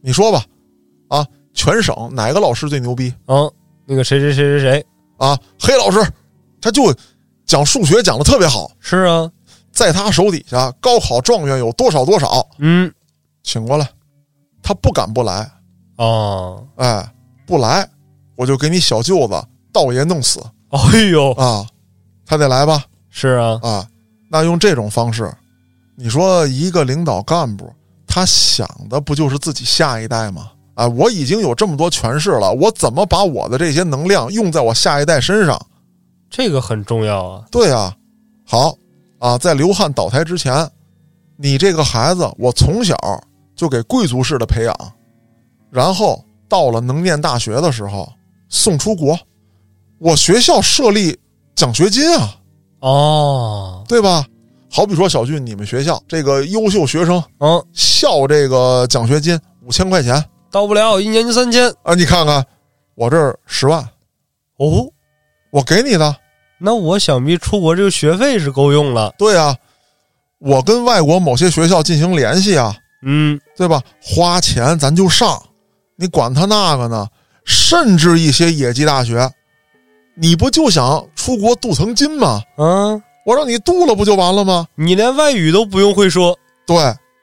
[0.00, 0.44] 你说吧，
[1.08, 3.12] 啊，全省哪个老师最牛逼？
[3.26, 3.48] 啊，
[3.86, 4.86] 那个谁谁谁谁谁。
[5.18, 5.38] 啊？
[5.60, 6.04] 黑老师，
[6.60, 6.92] 他就
[7.44, 9.30] 讲数学讲的特别好，是啊，
[9.72, 12.92] 在他手底下高考状元有多少多少，嗯。
[13.44, 13.88] 请过来，
[14.62, 15.48] 他不敢不来，
[15.98, 17.08] 哦，哎，
[17.46, 17.88] 不来
[18.34, 19.34] 我就给你小舅子
[19.72, 21.66] 道爷弄死哎呦，啊！
[22.26, 22.84] 他得来吧？
[23.10, 23.86] 是啊，啊，
[24.30, 25.32] 那用这种方式，
[25.96, 27.72] 你说一个领导干部，
[28.06, 30.50] 他想的不就是自己下一代吗？
[30.74, 35.60] 啊，我已经有这么多权势了，我怎么把我的这些能量用在我下一代身上？
[36.30, 37.44] 这个很重要啊。
[37.50, 37.96] 对啊，
[38.46, 38.76] 好
[39.18, 40.70] 啊，在刘汉倒台之前，
[41.36, 42.94] 你这个孩子，我从小
[43.56, 44.92] 就给贵族式的培养，
[45.70, 48.10] 然后到了能念大学的时候
[48.48, 49.18] 送出国，
[49.98, 51.18] 我学校设立
[51.54, 52.34] 奖学金啊，
[52.80, 54.26] 哦，对吧？
[54.70, 61.72] 好比说小俊，你们学校这个优秀学生嗯，校这个奖学金五千块钱到不了，一年就三千。
[61.82, 62.44] 啊，你看看
[62.94, 63.82] 我这儿十万，
[64.58, 64.86] 哦，
[65.50, 66.14] 我给你的。
[66.58, 69.14] 那我想必出国这个学费是够用了。
[69.16, 69.56] 对啊，
[70.38, 73.82] 我跟外国某些学校进行联系啊，嗯，对吧？
[74.02, 75.42] 花钱咱就上，
[76.00, 77.08] 你管他那个呢？
[77.44, 79.28] 甚至一些野鸡大学，
[80.14, 82.42] 你不就想出国镀层金吗？
[82.56, 84.68] 嗯，我让你镀了不就完了吗？
[84.74, 86.38] 你连外语都不用会说。
[86.66, 86.76] 对，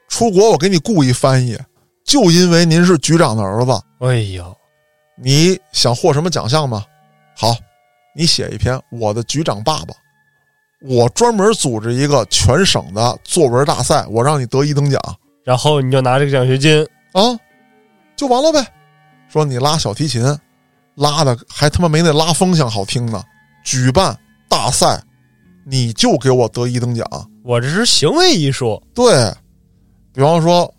[0.09, 1.57] 出国我给你雇一翻译，
[2.03, 4.55] 就因为您是局长的儿子，哎呦，
[5.15, 6.83] 你想获什么奖项吗？
[7.37, 7.55] 好，
[8.15, 9.93] 你写一篇《我的局长爸爸》，
[10.81, 14.99] 我专门组织一个全省的作文大赛，我让你得一等奖
[15.43, 16.81] 然后你就拿这个奖学金。
[17.13, 17.21] 啊，
[18.15, 18.65] 就完了呗。
[19.29, 20.23] 说你拉小提琴，
[20.95, 23.23] 拉的还他妈没那拉风箱好听呢。
[23.63, 25.01] 举办大赛，
[25.65, 27.05] 你就给我得一等奖。
[27.43, 28.81] 我这是行为艺术。
[28.93, 29.33] 对，
[30.13, 30.71] 比方说，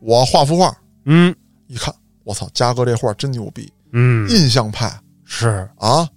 [0.00, 1.34] 我画幅画，嗯
[1.68, 4.92] 一看，我操，嘉哥这画真牛逼，嗯，印象派
[5.24, 5.68] 是。
[5.78, 6.08] 啊，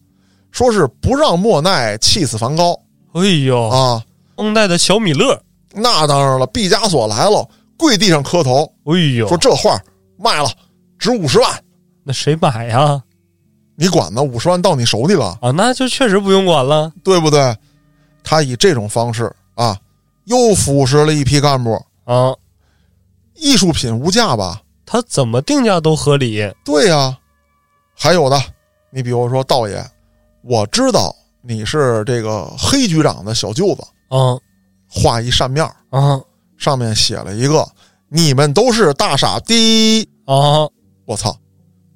[0.52, 2.78] 说是不让莫奈气死梵高
[3.14, 4.04] 哎呦，啊。
[4.36, 5.40] 当代的小米勒。
[5.78, 7.46] 那当然了，毕加索来了，
[7.78, 9.78] 跪地上磕头，哎呦，说这画
[10.18, 10.50] 卖了，
[10.98, 11.64] 值五十万，
[12.04, 13.02] 那谁买呀？
[13.76, 14.24] 你管呢？
[14.24, 16.92] 五十万到你手里了，啊，那就确实不用管了。
[17.04, 17.56] 对不对？
[18.24, 19.78] 他以这种方式啊，
[20.24, 21.74] 又腐蚀了一批干部。
[22.06, 22.34] 啊，
[23.36, 24.62] 艺术品无价吧？
[24.86, 26.50] 他怎么定价都合理。
[26.64, 27.18] 对呀、
[27.96, 28.40] 还有的，
[28.92, 29.84] 你比如说道爷，
[30.44, 34.38] 我知道你是这个黑局长的小舅子，啊
[34.88, 36.22] 画一扇面儿啊
[36.58, 37.68] 上面写了一个
[38.10, 40.68] “你们都是大傻逼啊！”，
[41.06, 41.38] 我操，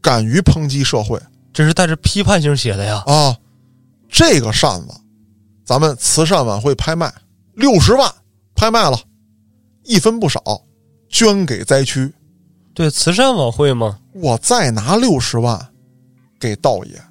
[0.02, 1.20] 敢于抨击社会
[1.52, 3.04] 这是带着批判性写的呀。
[3.06, 3.36] 啊！
[4.08, 4.94] 这个扇子，
[5.64, 7.14] 咱们慈善晚会拍卖
[7.54, 8.12] 六十万，
[8.56, 9.00] 拍卖了，
[9.84, 10.42] 一分不少，
[11.10, 12.12] 捐给灾区。
[12.74, 15.60] 对，慈善晚会嘛，我再拿六十万
[16.40, 17.02] 给道爷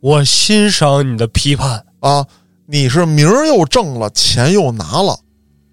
[0.00, 2.26] 我欣赏你的批判，啊！
[2.66, 5.18] 你是名儿又挣了，钱又拿了，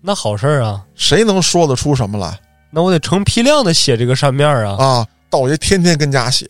[0.02, 0.86] 那好事儿啊。
[0.96, 2.40] 谁能说得出什么来
[2.74, 4.84] 那我得成批量的写这个扇面啊。
[4.84, 5.08] 啊？
[5.30, 6.46] 道爷天天跟家写，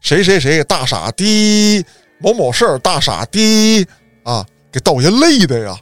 [0.00, 1.84] 谁谁谁大傻逼，
[2.18, 3.86] 某某事儿大傻逼
[4.22, 4.42] 啊，
[4.72, 5.78] 给道爷累的呀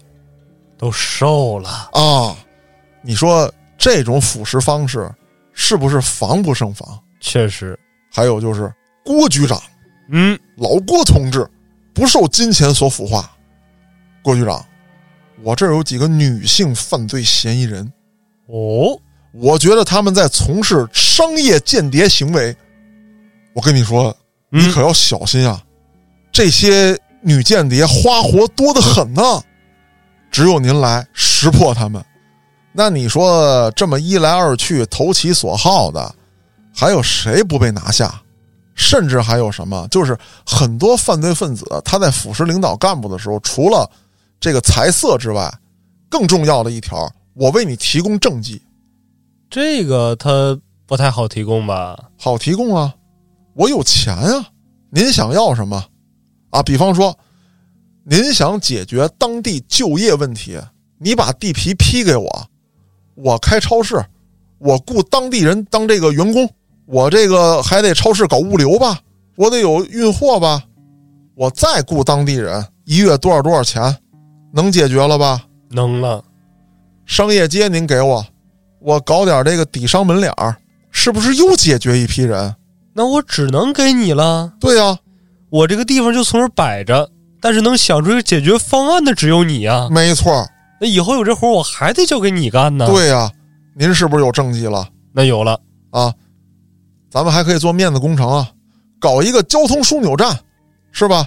[0.76, 1.90] 都瘦了。
[1.92, 2.36] 啊！
[3.02, 3.48] 你说
[3.78, 5.08] 这种腐蚀方式
[5.52, 6.98] 是不是防不胜防？
[7.20, 7.78] 确实，
[8.10, 8.72] 还有就是
[9.04, 9.62] 郭局长，
[10.10, 11.48] 嗯，老郭同志
[11.94, 13.30] 不受金钱所腐化。
[14.24, 14.66] 郭局长，
[15.44, 17.92] 我这儿有几个女性犯罪嫌疑人，
[18.46, 19.00] 哦，
[19.34, 22.56] 我觉得他们在从事商业间谍行为。
[23.52, 24.16] 我跟你说，
[24.48, 25.62] 你嗯可要小心啊！
[26.32, 29.22] 这些女间谍花活多得很呢，
[30.30, 32.04] 只有您来识破他们。
[32.72, 36.14] 那你说这么一来二去，投其所好的，
[36.74, 38.20] 还有谁不被拿下？
[38.74, 39.86] 甚至还有什么？
[39.88, 43.88] 就是很多犯罪分子他在腐蚀领导干部的时候，除了
[44.40, 45.52] 这个财色之外，
[46.10, 48.60] 更重要的一条，我为你提供政绩，
[49.54, 51.96] 这个他不太好提供吧？
[52.18, 52.92] 好提供啊！
[53.54, 54.48] 我有钱啊！
[54.90, 55.80] 您想要什么？
[56.50, 56.60] 啊。
[56.60, 57.16] 比方说，
[58.02, 60.58] 您想解决当地就业问题，
[60.98, 62.46] 你把地皮批给我，
[63.14, 64.04] 我开超市，
[64.58, 66.50] 我雇当地人当这个员工，
[66.84, 68.98] 我这个还得超市搞物流吧，
[69.36, 70.64] 我得有运货吧，
[71.36, 73.96] 我再雇当地人，一月多少多少钱，
[74.52, 75.46] 能解决了吧？
[75.70, 76.24] 能了。
[77.06, 78.26] 商业街您给我，
[78.84, 80.54] 我搞点这个底商门脸儿，
[80.90, 82.54] 是不是又解决一批人？
[82.92, 84.52] 那我只能给你了。
[84.60, 84.98] 对呀、
[85.48, 87.10] 我这个地方就从这儿摆着，
[87.40, 89.88] 但是能想出一个解决方案的只有你啊。
[89.90, 90.46] 没错，
[90.78, 93.32] 那以后有这活儿我还得交给你干呢。，对呀、
[93.74, 95.58] 您是不是有政绩了那有了。
[95.90, 96.12] 啊？
[97.10, 98.50] 咱们还可以做面子工程啊，
[99.00, 100.38] 搞一个交通枢纽站，
[100.92, 101.26] 是吧？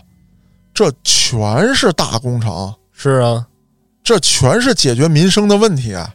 [0.75, 3.47] 这全是大工程，是啊，
[4.03, 6.13] 这全是解决民生的问题啊。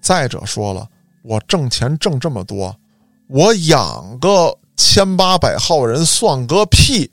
[0.00, 0.86] 再者说了，
[1.22, 2.74] 我挣钱挣这么多，
[3.28, 7.10] 我养个千八百号人算个屁！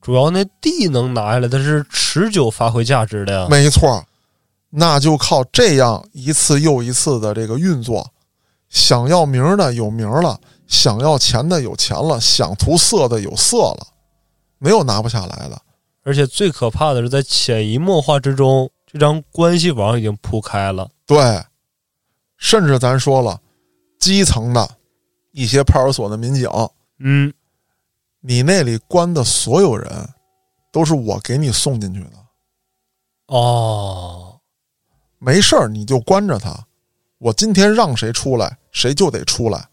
[0.00, 3.46] 主要那地能拿下来，它是持久发挥价值的呀。
[3.48, 4.04] 没错，
[4.68, 8.06] 那就靠这样一次又一次的这个运作。
[8.68, 13.86] 想要名儿的有名儿了，想要钱的有钱了，想图色的有色了，
[14.58, 15.58] 没有拿不下来的。
[16.02, 20.88] 而且最可怕的是，在潜移默化之中，这张关系网已经铺开了。
[21.06, 21.40] 对，
[22.44, 23.40] 甚至咱说了，
[23.98, 24.70] 基层的
[25.32, 26.46] 一些派出所的民警，
[26.98, 27.32] 嗯，
[28.20, 29.90] 你那里关的所有人，
[30.70, 32.10] 都是我给你送进去的。
[33.28, 34.38] 哦，
[35.18, 36.54] 没事儿你就关着他，
[37.16, 39.66] 我今天让谁出来，谁就得出来。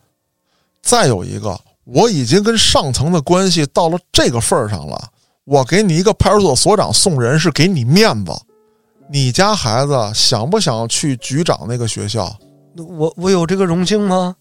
[0.82, 5.12] 再有一个，我已经跟上层的关系到了这个份儿上了，
[5.44, 8.32] 我给你一个派出所所长送人是给你面子。
[9.10, 14.36] 你家孩子想不想去局长那个学校，那我我有这个荣幸吗？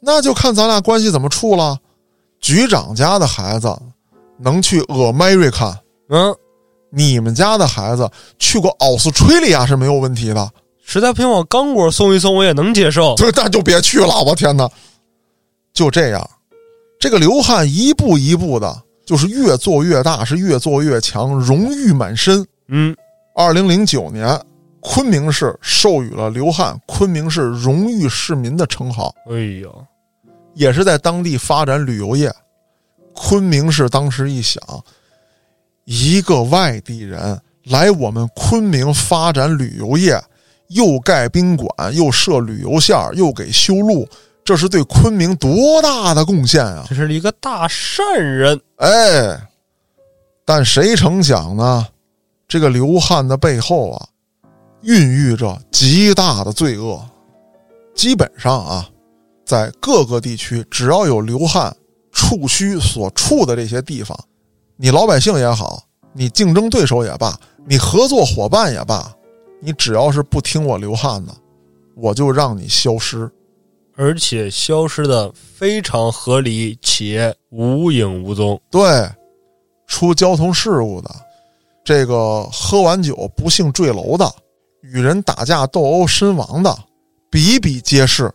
[0.00, 1.78] 那就看咱俩关系怎么处了。
[2.40, 3.74] 局长家的孩子
[4.38, 5.74] 能去 America，
[6.10, 6.34] 嗯，
[6.90, 10.50] 你们家的孩子去过奥斯吹利亚是没有问题的。
[10.84, 13.14] 实在不行往刚果送一送，我也能接受。
[13.14, 14.68] 对，那就别去了，我天哪！
[15.72, 16.28] 就这样，
[17.00, 22.46] 这个刘汉一步一步的，就是越做越大，是越做越强，荣誉满身。
[22.68, 22.94] 嗯，
[23.34, 24.38] 二零零九年，
[24.86, 29.86] 昆明市授予了刘汉昆明市荣誉市民的称号，哎呦，
[30.52, 32.30] 也是在当地发展旅游业。
[33.14, 34.62] 昆明市当时一想，
[35.84, 40.22] 一个外地人来我们昆明发展旅游业，
[40.68, 44.06] 又盖宾馆，又设旅游线儿，又给修路，
[44.44, 46.84] 这是对昆明多大的贡献啊！
[46.86, 48.60] 这是一个大善人。
[48.76, 49.40] 哎，
[50.44, 51.86] 但谁成想呢？
[52.46, 54.06] 这个刘汉的背后啊，
[54.84, 57.02] 孕育着极大的罪恶。
[57.94, 58.88] 基本上啊，
[59.44, 61.74] 在各个地区，只要有流汉
[62.12, 64.18] 触须所处的这些地方，
[64.76, 65.82] 你老百姓也好，
[66.12, 69.12] 你竞争对手也罢，你合作伙伴也罢，
[69.60, 71.32] 你只要是不听我流汉的，
[71.96, 73.30] 我就让你消失。
[73.96, 78.60] 而且消失的非常合理且无影无踪。
[78.68, 79.08] 对，
[79.86, 81.08] 出交通事故的，
[81.84, 84.28] 这个喝完酒不幸坠楼的，
[84.92, 86.76] 与人打架斗殴身亡的，
[87.30, 88.30] 比比皆是。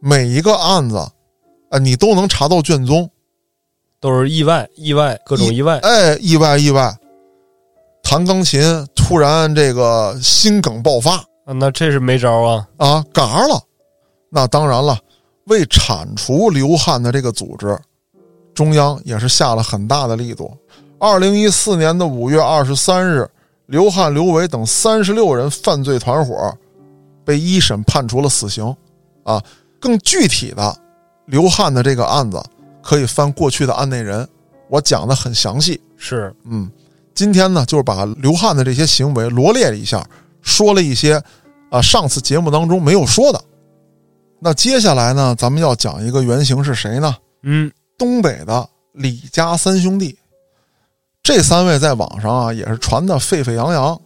[0.00, 0.98] 每一个案子，
[1.68, 3.10] 啊，你都能查到卷宗。
[3.98, 5.78] 都是意外，意外，各种意外。
[5.78, 6.94] 哎，意外，意外。
[8.02, 8.62] 弹钢琴
[8.94, 12.68] 突然这个心梗爆发啊，那这是没招啊！
[12.76, 13.60] 啊，嘎了。
[14.30, 14.96] 那当然了，
[15.46, 17.76] 为铲除刘汉的这个组织，
[18.54, 20.54] 中央也是下了很大的力度。
[21.00, 23.28] 二零一四年的五月二十三日，
[23.66, 26.56] 刘汉、刘伟等三十六人犯罪团伙
[27.24, 28.74] 被一审判处了死刑。
[29.22, 29.42] 啊，
[29.80, 30.76] 更具体的，
[31.24, 32.38] 刘汉的这个案子
[32.82, 34.28] 可以翻过去的案内人，
[34.68, 35.80] 我讲的很详细。
[35.96, 36.70] 是，嗯，
[37.14, 40.06] 今天呢，就是把刘汉的这些行为罗列了一下，
[40.42, 41.22] 说了一些
[41.70, 43.42] 啊上次节目当中没有说的。
[44.38, 47.16] 那接下来呢，咱们要讲一个原型是谁呢？
[47.44, 50.18] 嗯，东北的李家三兄弟，
[51.24, 53.98] 这三位在网上啊也是传的沸沸扬扬，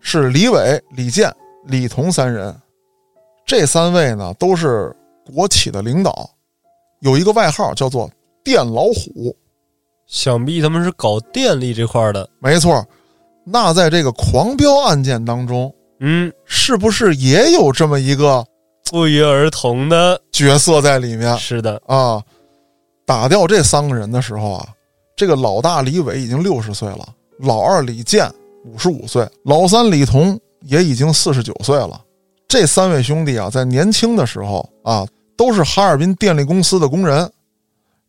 [0.00, 1.32] 是李伟、李健、
[1.64, 2.52] 李彤三人。
[3.46, 4.92] 这三位呢都是
[5.24, 6.28] 国企的领导，
[7.02, 8.10] 有一个外号叫做
[8.42, 9.34] “电老虎”。
[10.08, 12.28] 想必他们是搞电力这块的。
[12.40, 12.84] 没错，
[13.44, 18.44] 那在这个狂飙案件当中，嗯，是不是也有这么一个
[18.90, 22.20] 不约而同的，角色在里面是的，啊？
[23.06, 24.66] 打掉这三个人的时候啊，
[25.16, 27.08] 这个老大李伟已经六十岁了，
[27.38, 28.28] 老二李健
[28.64, 32.00] 五十五岁，老三李彤也已经四十九岁了。
[32.48, 35.06] 这三位兄弟啊，在年轻的时候啊，
[35.36, 37.30] 都是哈尔滨电力公司的工人。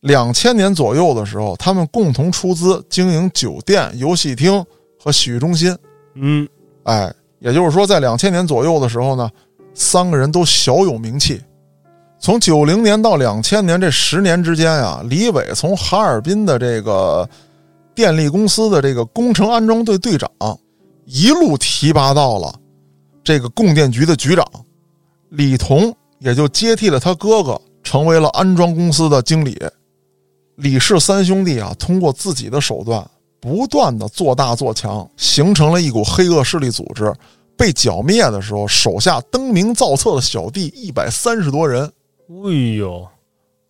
[0.02, 4.64] 两千年左右的时候，他们共同出资经营酒店、游戏厅
[5.00, 5.76] 和洗浴中心。
[6.16, 6.48] 嗯，
[6.84, 9.30] 哎，也就是说，在两千年左右的时候呢，
[9.74, 11.42] 三个人都小有名气。
[12.26, 17.30] 从九零年到两千年这十年之间啊，李伟从哈尔滨的这个
[17.94, 20.28] 电力公司的这个工程安装队队长，
[21.06, 22.52] 一路提拔到了
[23.24, 24.44] 这个供电局的局长。
[25.30, 29.56] 李彤也就接替了他哥哥，成为了安装公司的经理。
[30.56, 33.08] 李氏三兄弟啊，通过自己的手段，
[33.40, 37.14] 不断的做大做强，形成了一股黑恶势力组织。
[37.56, 41.88] 被剿灭的时候，手下登名造册的小弟一百三十多人。
[42.28, 43.08] 哎呦，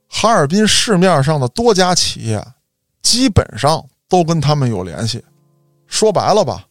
[0.08, 2.42] 哈尔滨市面上的多家企业，
[3.02, 5.24] 基本上都跟他们有联系。
[5.88, 6.66] 说白了吧，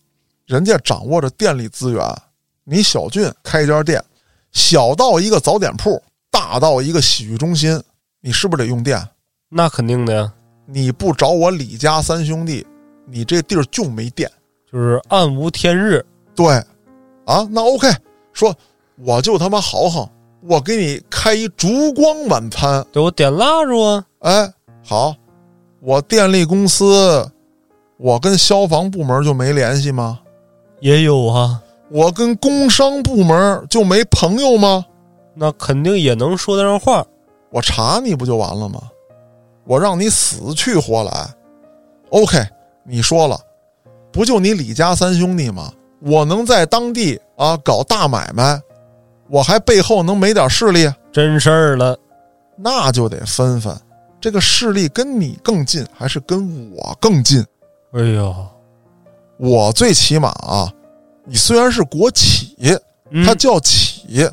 [0.46, 2.02] 人家掌握着电力资源。
[2.64, 4.02] 你小俊开一家店，
[4.52, 7.78] 小到一个早点铺，大到一个洗浴中心，
[8.20, 8.98] 你是不是得用电？
[9.50, 10.32] 那肯定的呀，
[10.64, 12.66] 你不找我李家三兄弟，
[13.06, 14.30] 你这地儿就没电。
[14.72, 16.04] 就是暗无天日。
[16.34, 16.54] 对，
[17.26, 17.88] 啊，那 OK，
[18.32, 18.56] 说
[18.96, 20.08] 我就他妈豪横，
[20.46, 22.84] 我给你开一烛光晚餐。
[22.92, 24.52] 对我点蜡烛啊，哎，
[24.84, 25.14] 好，
[25.80, 27.26] 我电力公司，
[27.96, 30.20] 我跟消防部门就没联系吗？
[30.80, 34.84] 也有啊，我跟工商部门就没朋友吗？
[35.34, 37.04] 那肯定也能说得上话。
[37.50, 38.80] 我查你不就完了吗？
[39.64, 41.28] 我让你死去活来。
[42.10, 42.38] OK，
[42.84, 43.40] 你说了，
[44.12, 45.72] 不就你李家三兄弟吗？
[46.02, 48.60] 我能在当地啊搞大买卖，
[49.28, 50.90] 我还背后能没点势力？
[51.12, 51.96] 真事儿了，
[52.56, 53.76] 那就得分分，
[54.20, 57.44] 这个势力跟你更近还是跟我更近？
[57.92, 58.34] 哎呦，
[59.38, 60.70] 我最起码啊，
[61.24, 62.56] 你虽然是国企，
[63.10, 64.28] 嗯它叫企，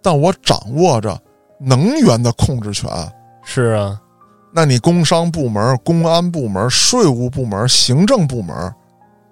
[0.00, 1.18] 但我掌握着
[1.58, 2.90] 能源的控制权。
[3.44, 4.00] 是啊，
[4.52, 8.74] 那你工商部门、公安部门、税务部门、行政部门，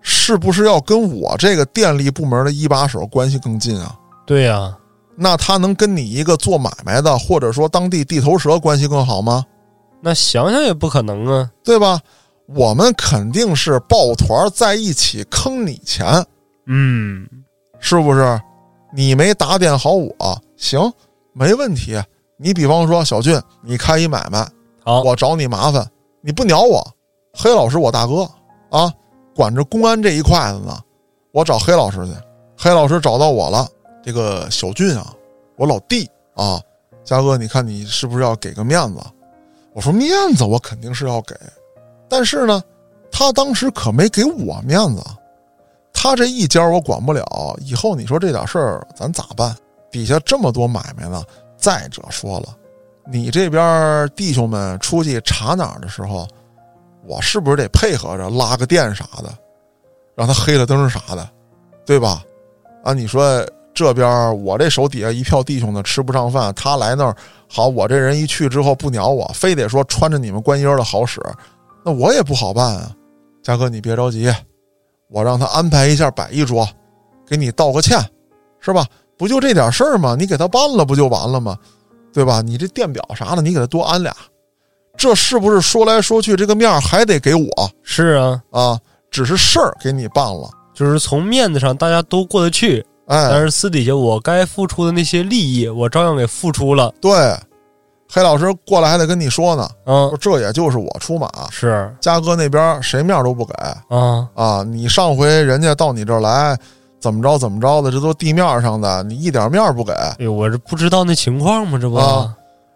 [0.00, 3.96] 是不是要跟我这个电力部门的一把手关系更近啊？
[4.26, 4.76] 对呀、
[5.22, 9.44] 那他能跟你一个做买卖的，或者说当地地头蛇关系更好吗？
[10.00, 11.50] 那想想也不可能啊。
[11.62, 12.00] 对吧？
[12.46, 16.24] 我们肯定是抱团在一起坑你钱，
[16.66, 17.28] 嗯，
[17.78, 18.40] 是不是？
[18.94, 20.92] 你没打点好我，行，
[21.34, 21.96] 没问题。
[22.38, 24.48] 你比方说小俊，你开一买卖，
[24.82, 25.86] 好，我找你麻烦，
[26.22, 26.82] 你不鸟我，
[27.34, 28.26] 黑老师我大哥
[28.70, 28.90] 啊，
[29.36, 30.76] 管着公安这一块子呢，
[31.30, 32.12] 我找黑老师去，
[32.56, 33.68] 黑老师找到我了，
[34.02, 35.14] 这个小俊啊，
[35.56, 36.60] 我老弟啊，
[37.04, 39.00] 嘉哥，你看你是不是要给个面子？
[39.72, 41.34] 我说面子我肯定是要给，
[42.08, 42.62] 但是呢，
[43.10, 45.02] 他当时可没给我面子，
[45.92, 47.24] 他这一家我管不了，
[47.60, 49.56] 以后你说这点事儿咱咋办？
[49.90, 51.22] 底下这么多买卖呢。
[51.56, 52.56] 再者说了，
[53.06, 56.26] 你这边弟兄们出去查哪儿的时候，
[57.04, 59.36] 我是不是得配合着拉个电啥的，
[60.14, 61.28] 让他黑了灯啥的，
[61.84, 62.24] 对吧？
[62.82, 63.46] 啊，你说
[63.80, 67.16] 这边我这手底下一票弟兄呢吃不上饭，他来那儿
[67.48, 71.18] 好，我这人一去之后不鸟我，非得说穿着你们官衣的好使，
[71.82, 72.94] 那我也不好办啊。
[73.42, 74.30] 嘉哥，你别着急，
[75.08, 76.68] 我让他安排一下摆一桌，
[77.26, 77.98] 给你道个歉，
[78.60, 78.84] 是吧？
[79.16, 80.14] 不就这点事儿吗？
[80.14, 81.56] 你给他办了不就完了吗？
[82.12, 82.42] 对吧？
[82.42, 84.14] 你这电表啥的，你给他多安俩，
[84.94, 87.48] 这是不是说来说去这个面儿还得给我
[87.82, 88.78] 是啊，啊？
[89.10, 96.94] 只是事儿给你办了，就是从面子上大家都过得去，但哎，是私底下我该付出的那些利益，我照样给付出了。
[97.00, 97.10] 对，
[98.08, 103.52] 黑老师过来还得跟你说呢，嗯说，这也就是我出马，是嘉哥那边谁面都不给
[103.88, 104.62] 啊，啊！
[104.62, 106.56] 你上回人家到你这儿来，
[107.00, 111.78] 怎么着怎么着的，这都地面上的，你一点面不给，哎呦，我这不知道那情况吗？
[111.80, 112.32] 这不啊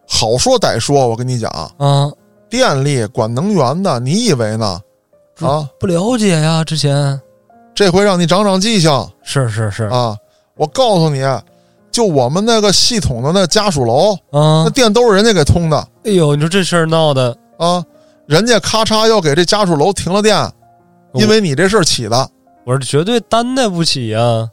[0.09, 2.11] 好说歹说，我跟你讲，啊
[2.51, 4.80] 电力管能源的，你以为呢？
[5.41, 7.20] 啊，不了解呀，之前
[7.74, 8.91] 这回让你长长记性
[9.24, 10.16] 是是是啊！
[10.57, 11.21] 我告诉你，
[11.91, 17.85] 就我们那个系统的那家属楼，啊那，电都是人家给通的哎呦，你说这事儿闹的，啊！
[18.27, 20.51] 人家咔嚓要给这家属楼停了电，
[21.13, 22.31] 因为你这事儿起的，
[22.65, 24.49] 我是绝对担待不起呀！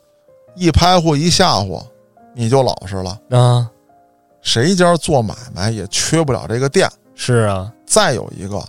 [0.56, 1.82] 一拍呼一吓唬，
[2.36, 3.18] 你就老实了。
[3.30, 3.70] 啊，
[4.42, 6.90] 谁家做买卖也缺不了这个电。
[7.16, 8.62] 是啊，再有一个，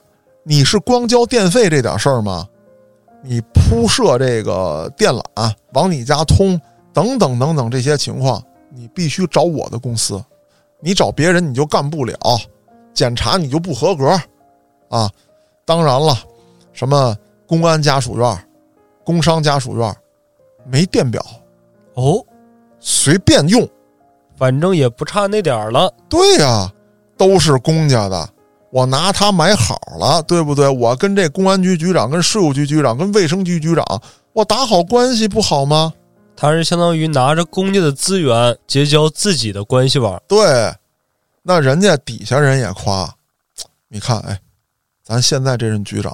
[0.44, 2.46] 你是光交电费这点事儿吗？
[3.22, 6.60] 你铺设这个电缆往你家通，
[6.92, 10.22] 等等等等这些情况，你必须找我的公司，
[10.80, 12.16] 你找别人你就干不了，
[12.92, 14.08] 检查你就不合格，
[14.88, 15.10] 啊，
[15.64, 16.18] 当然了，
[16.72, 17.16] 什么
[17.46, 18.48] 公安家属院、
[19.04, 19.96] 工商家属院，
[20.66, 21.24] 没电表，
[21.94, 22.24] 哦，
[22.80, 23.68] 随便用。
[24.34, 25.92] 反正也不差那点儿了。
[26.08, 26.68] 对呀、
[27.16, 28.28] 都是公家的，
[28.70, 30.68] 我拿它买好了，对不对？
[30.68, 33.84] 我跟这公安局局长、跟税务局局长、跟卫生局局长，
[34.32, 35.92] 我打好关系不好吗？
[36.42, 40.20] 他是相当于拿着公家的资源结交自己的关系网。
[40.26, 40.74] 对，
[41.40, 43.08] 那人家底下人也夸，
[43.86, 44.36] 你看，哎，
[45.04, 46.12] 咱现在这任局长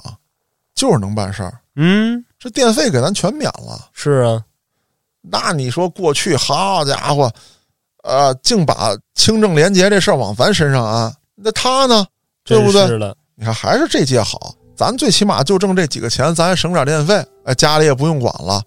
[0.75, 3.89] 就是能办事儿，嗯，这电费给咱全免了。
[3.91, 4.45] 是啊，
[5.21, 7.31] 那你说过去，好家伙，
[8.03, 12.05] 呃，净把清正廉洁这事儿往咱身上安，那他呢？
[12.43, 12.87] 对不对？
[13.33, 18.61] 你看还是这届好，咱最起码就挣这几个钱，咱还省点电费，哎，家里也不用管了，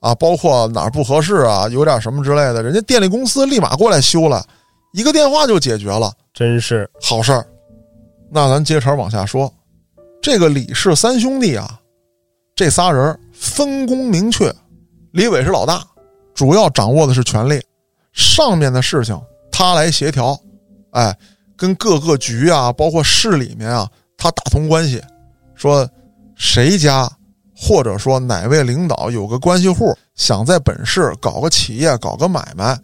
[0.00, 4.44] 啊，包括哪儿不合适啊，有点什么之类的，人家电力公司立马过来修了，
[4.92, 7.46] 一个电话就解决了，真是好事儿。
[8.30, 9.52] 那咱接茬往下说，
[10.20, 11.78] 这个李氏三兄弟啊，
[12.54, 14.52] 这仨人分工明确，
[15.12, 15.82] 李伟是老大，
[16.34, 17.62] 主要掌握的是权力，
[18.12, 19.20] 上面的事情
[19.52, 20.38] 他来协调，
[20.90, 21.16] 哎。
[21.56, 23.86] 跟各个局啊，包括市里面啊，
[24.16, 24.98] 他打通关系，
[25.54, 25.86] 说
[26.34, 27.06] 谁家
[27.62, 32.78] 或者说哪位领导有个关系户，想在本市搞个企业、搞个买卖，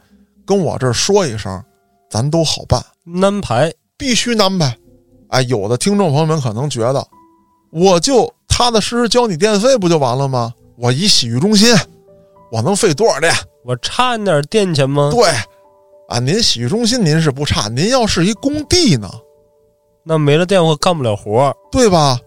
[0.44, 1.64] 跟我这儿说一声，
[2.10, 2.84] 咱都好办。
[3.22, 4.76] 安排必须安排。
[5.28, 7.02] 哎，有的听众朋友们可能觉得，
[7.72, 10.52] 我就踏踏实实交你电费不就完了吗？
[10.76, 11.74] 我一洗浴中心，
[12.52, 13.32] 我能费多少电？
[13.64, 15.10] 我差你点电钱吗？
[15.10, 15.26] 对。
[16.08, 19.10] 啊，您洗浴中心您是不差，您要是一工地呢，
[20.04, 22.20] 那没了电我干不了活，对吧？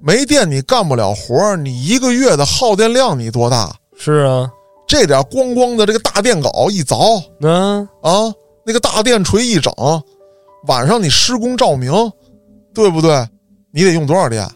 [0.00, 3.74] 没电你干不了活，你一个月的耗电量你多大？
[3.96, 4.48] 是啊，
[4.86, 8.32] 这点咣咣的这个大电镐一凿，嗯啊，
[8.64, 9.72] 那个大电锤一整，
[10.66, 11.92] 晚上你施工照明，
[12.74, 13.26] 对不对？
[13.72, 14.48] 你得用多少电？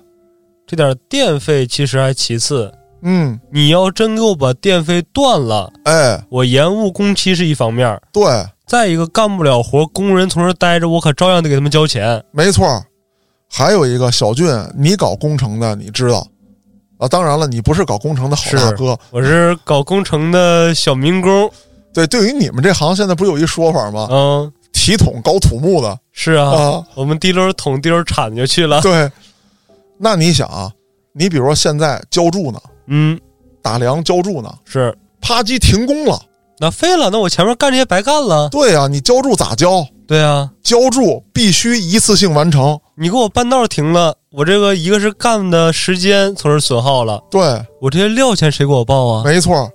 [0.66, 2.72] 这点电费其实还其次，
[3.03, 8.24] 嗯，你要真给我把电费断了，哎，我延误工期是一方面，对。
[8.64, 12.24] 再一个干不了活，工人从这待着，我可照样得给他们交钱。
[12.30, 12.82] 没错，
[13.55, 16.26] 还有一个小俊，你搞工程的，你知道
[16.96, 17.07] 啊？
[17.07, 21.50] 当然了，你不是搞工程的好大哥，我是搞工程的小民工。
[21.92, 24.09] 对，对于你们这行，现在不是有一说法吗？
[24.11, 28.80] 嗯，提桶搞土木的，是啊，我们提溜桶提溜铲就去了。
[28.80, 29.11] 对，
[29.98, 30.72] 那你想啊，
[31.12, 33.20] 你比如说现在浇筑呢，嗯，
[33.61, 36.18] 打梁浇筑呢，是啪叽停工了。
[36.59, 38.48] 那废了，那我前面干这些白干了。
[38.48, 39.86] 对呀，你浇筑咋浇？
[40.13, 42.79] 对啊，浇筑必须一次性完成。
[42.97, 47.19] 你给我半道停了，我这个一个是干的时间从这损耗了。
[47.31, 47.41] 对，
[47.81, 49.25] 我这些料钱谁给我报啊？
[49.25, 49.67] 没错。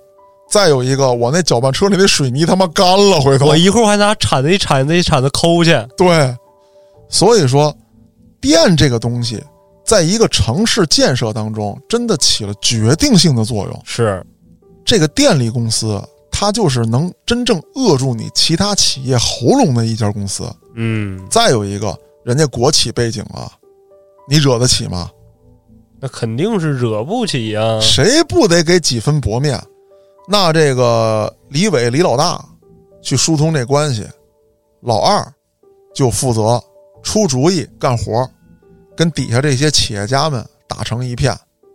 [0.48, 5.76] 再有一个，我那搅拌车里的水泥他妈干了，回头我一会儿还拿铲子一铲子一铲子抠去。
[5.96, 6.32] 对，
[7.08, 7.74] 所以说，
[8.40, 9.42] 电这个东西，
[9.84, 13.82] 在一个城市建设当中，真的起了决定性的作用。
[13.84, 14.24] 是，
[14.84, 16.00] 这个电力公司。
[16.40, 20.48] 它就是能真正扼住你其他企业喉咙的一家公司。
[20.76, 23.50] 嗯，再有一个，人家国企背景啊，
[24.28, 25.10] 你惹得起吗？
[25.98, 27.80] 那肯定是惹不起呀。
[27.80, 29.60] 谁不得给几分薄面？
[30.28, 32.40] 那这个李伟李老大
[33.02, 34.06] 去疏通这关系，
[34.80, 35.26] 老二
[35.92, 36.62] 就负责
[37.02, 38.24] 出主意干活，
[38.96, 41.32] 跟底下这些企业家们打成一片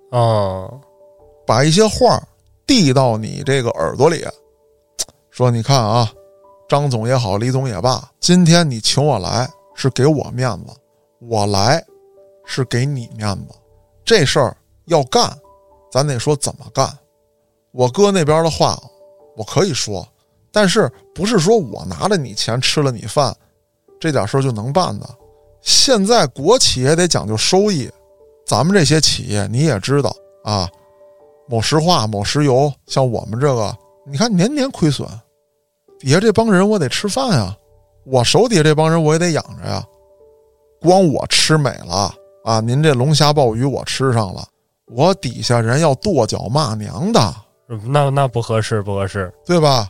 [0.09, 0.72] 啊，
[1.45, 2.18] 把一些话
[2.66, 4.24] 递到你这个耳朵里。
[5.34, 6.07] 说，你看啊，
[6.69, 10.71] 张总也好，李总也罢，今天你请我来是给我面子，
[11.21, 11.84] 我来
[12.45, 13.55] 是给你面子。
[14.05, 14.55] 这事儿
[14.86, 15.36] 要干，
[15.91, 16.88] 咱得说怎么干。
[17.71, 18.79] 我哥那边的话，
[19.36, 20.07] 我可以说，
[20.51, 23.36] 但是不是说我拿着你钱吃了你饭，
[23.99, 25.09] 这点事儿就能办的。
[25.61, 27.89] 现在国企也得讲究收益，
[28.45, 30.69] 咱们这些企业你也知道啊，
[31.49, 33.75] 某石化、某石油，像我们这个。
[34.05, 35.07] 你看年年亏损，
[36.03, 37.55] 底下这帮人我得吃饭呀，
[38.03, 39.81] 我手底下这帮人我也得养着呀。
[40.81, 44.45] 光我吃美了啊，您这龙虾鲍鱼我吃上了，
[44.87, 47.33] 我底下人要跺脚骂娘的，
[47.87, 49.87] 那那不合适，不合适，对吧？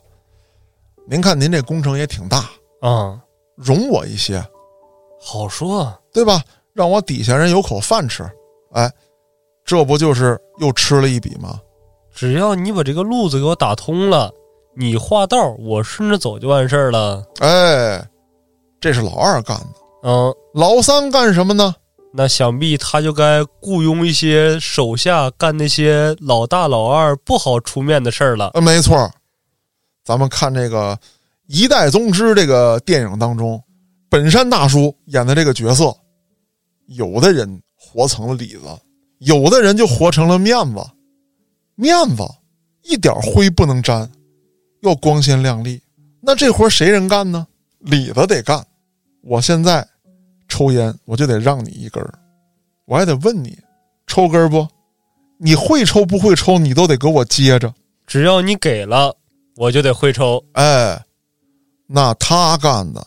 [1.08, 2.48] 您看您这工程也挺大
[2.82, 3.20] 啊，
[3.56, 4.40] 容我一些，
[5.20, 6.44] 好说，对吧？
[6.74, 8.24] 让我底下人有口饭吃，
[8.74, 8.88] 哎，
[9.66, 11.60] 这不就是又吃了一笔吗？
[12.14, 14.32] 只要你把这个路子给我打通了，
[14.76, 17.24] 你画道，我顺着走就完事儿了。
[17.40, 18.04] 哎，
[18.80, 19.68] 这是老二干的。
[20.04, 21.76] 嗯，老三干什么呢？
[22.16, 28.52] 那想必他就该雇佣一些手下干那些老大老二不好出面的事儿了。
[28.54, 29.10] 呃，没错。
[30.04, 30.96] 咱们看这个
[31.48, 33.60] 《一代宗师》这个电影当中，
[34.10, 35.96] 本山大叔演的这个角色，
[36.88, 38.68] 有的人活成了里子，
[39.20, 40.84] 有的人就活成了面子。
[41.76, 42.24] 面子
[42.84, 44.08] 一点灰不能沾，
[44.84, 45.82] 要光鲜亮丽。
[46.22, 47.46] 那这活谁人干呢？
[47.80, 48.64] 李子得干。
[49.22, 49.86] 我现在
[50.48, 52.14] 抽烟，我就得让你一根儿，
[52.86, 53.58] 我还得问你
[54.08, 54.68] 抽根儿不？
[55.38, 57.74] 你会抽不会抽，你都得给我接着。
[58.06, 59.16] 只要你给了，
[59.56, 61.02] 我就得会抽哎，
[61.88, 63.06] 那他干的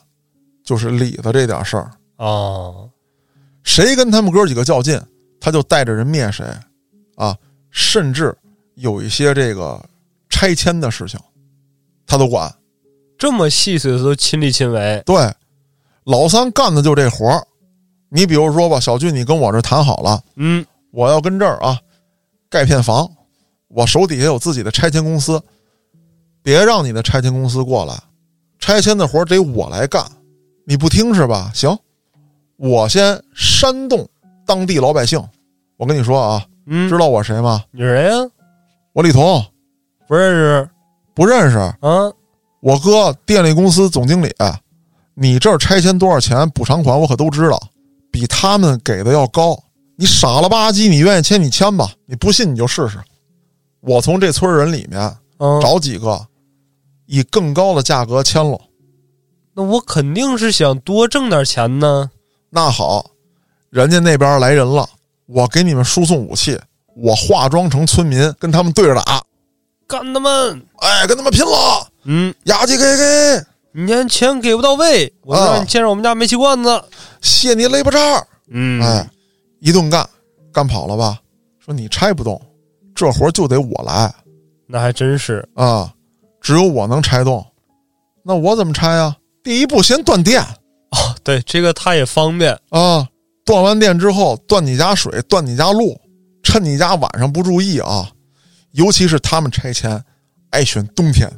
[0.65, 1.91] 就是李子这点事儿。
[2.17, 2.91] 哦。
[3.63, 5.01] 谁跟他们哥几个较劲，
[5.41, 6.47] 他就带着人灭谁，
[7.17, 7.37] 啊，
[7.71, 8.37] 甚至
[8.77, 9.85] 有一些这个
[10.29, 11.19] 拆迁的事情，
[12.07, 12.53] 他都管。
[13.19, 15.17] 这么细碎的都亲力亲为，对，
[16.05, 17.47] 老三干的就这活儿。
[18.09, 21.79] 你比如说吧，小俊，你跟我这谈好了，嗯，我要跟这儿啊
[22.49, 23.11] 盖片房，
[23.69, 25.43] 我手底下有自己的拆迁公司，
[26.43, 27.95] 别让你的拆迁公司过来，
[28.59, 30.05] 拆迁的活儿得我来干，
[30.65, 31.51] 你不听是吧？
[31.55, 31.77] 行，
[32.57, 34.07] 我先煽动
[34.47, 35.23] 当地老百姓。
[35.77, 37.65] 我跟你说啊，嗯，知道我谁吗？
[37.71, 38.15] 你谁呀？
[38.93, 39.45] 我李彤，
[40.07, 40.71] 不认识
[41.17, 41.59] 不认识。
[41.59, 42.13] 啊？
[42.61, 44.33] 我哥电力公司总经理，
[45.15, 46.49] 你这儿拆迁多少钱？
[46.51, 47.61] 补偿款我可都知道，
[48.11, 49.59] 比他们给的要高。
[49.97, 52.99] 你傻了吧唧，你愿意签你签吧，你不信你就试试。
[53.81, 56.27] 我从这村人里面嗯，找几个，
[57.07, 58.59] 以更高的价格签了。
[59.55, 62.11] 那我肯定是想多挣点钱呢。
[62.51, 63.11] 那好，
[63.71, 64.89] 人家那边来人了，
[65.27, 66.59] 我给你们输送武器，
[66.97, 69.23] 我化妆成村民跟他们对着打，
[69.89, 70.63] 干他们！
[70.79, 71.89] 哎，跟他们拼了！
[72.05, 76.83] 嗯，压鸡给给，你连钱给不到位，我就啊让你见着我们家煤气罐子。
[77.21, 78.27] 卸你雷巴渣！
[78.51, 79.09] 嗯，哎，
[79.61, 80.09] 一顿干，
[80.53, 81.19] 干跑了吧？
[81.65, 82.41] 说你拆不动，
[82.95, 84.13] 这活就得我来
[84.67, 85.47] 那还真是。
[85.55, 85.93] 啊，
[86.41, 87.45] 只有我能拆动。
[88.25, 89.17] 那我怎么拆啊？
[89.43, 92.53] 第一步先断电哦，对，这个他也方便。
[92.71, 93.07] 啊，
[93.45, 95.97] 断完电之后断你家水，断你家路，
[96.43, 98.11] 趁你家晚上不注意啊，
[98.77, 100.03] 尤其是他们拆迁
[100.51, 101.31] 爱选冬天。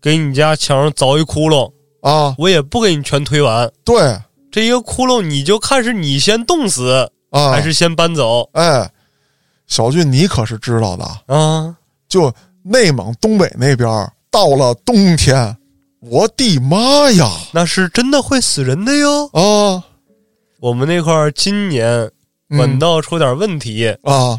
[0.00, 3.70] 给你家墙上凿一窟窿，啊，我也不给你全推完。
[3.84, 4.18] 对。
[4.50, 8.42] 这一个窟窿，你就看是你先冻死，啊，还是先搬走？
[8.52, 8.90] 哎，
[9.66, 11.74] 小俊你可是知道的，啊？
[12.06, 12.30] 就
[12.62, 13.88] 内蒙东北那边
[14.30, 15.56] 到了冬天，
[16.00, 17.30] 我的妈呀！
[17.52, 19.26] 那是真的会死人的哟。
[19.32, 19.82] 啊！
[20.60, 21.88] 我们那块儿今年
[22.50, 22.58] 嗯。
[22.58, 24.38] 管道出点问题，啊，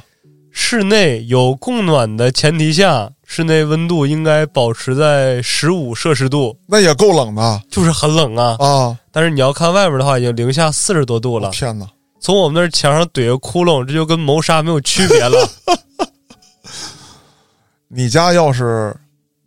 [0.55, 8.55] 室内有供暖的前提下，室内温度应该保持在十五摄氏度，那也够冷的就是很冷啊。
[8.59, 8.95] 啊！
[9.11, 11.49] 但是你要看外边的话，已经零下四十多度了。
[11.49, 11.87] 天哪，
[12.19, 15.49] 从我们那儿墙上怼个窟窿，这就跟谋杀没有区别了。
[17.89, 18.95] 你家要是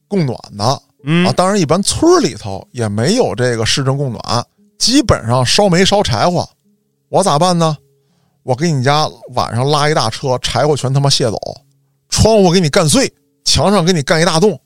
[0.09, 4.44] 供暖的啊，嗯，当然一般村里头也没有这个市政供暖，
[4.76, 6.44] 基本上烧煤烧柴火。
[7.09, 7.76] 我咋办呢？
[8.47, 11.36] 我给你家晚上拉一大车，柴火全他妈卸走，
[12.09, 13.12] 窗户给你干碎，
[13.44, 14.57] 墙上给你干一大洞，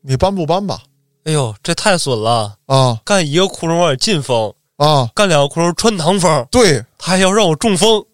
[0.00, 0.80] 你搬不搬吧？
[1.22, 2.52] 哎呦，这太损了！
[2.66, 6.84] 啊干一个窟窿往里进风，啊，干两个窟窿穿堂风，对。
[6.98, 8.04] 他还要让我中风。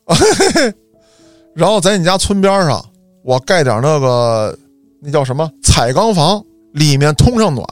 [1.57, 2.85] 然后在你家村边上，
[3.25, 4.59] 我盖点那个
[5.01, 7.67] 那叫什么彩钢房，里面通上暖。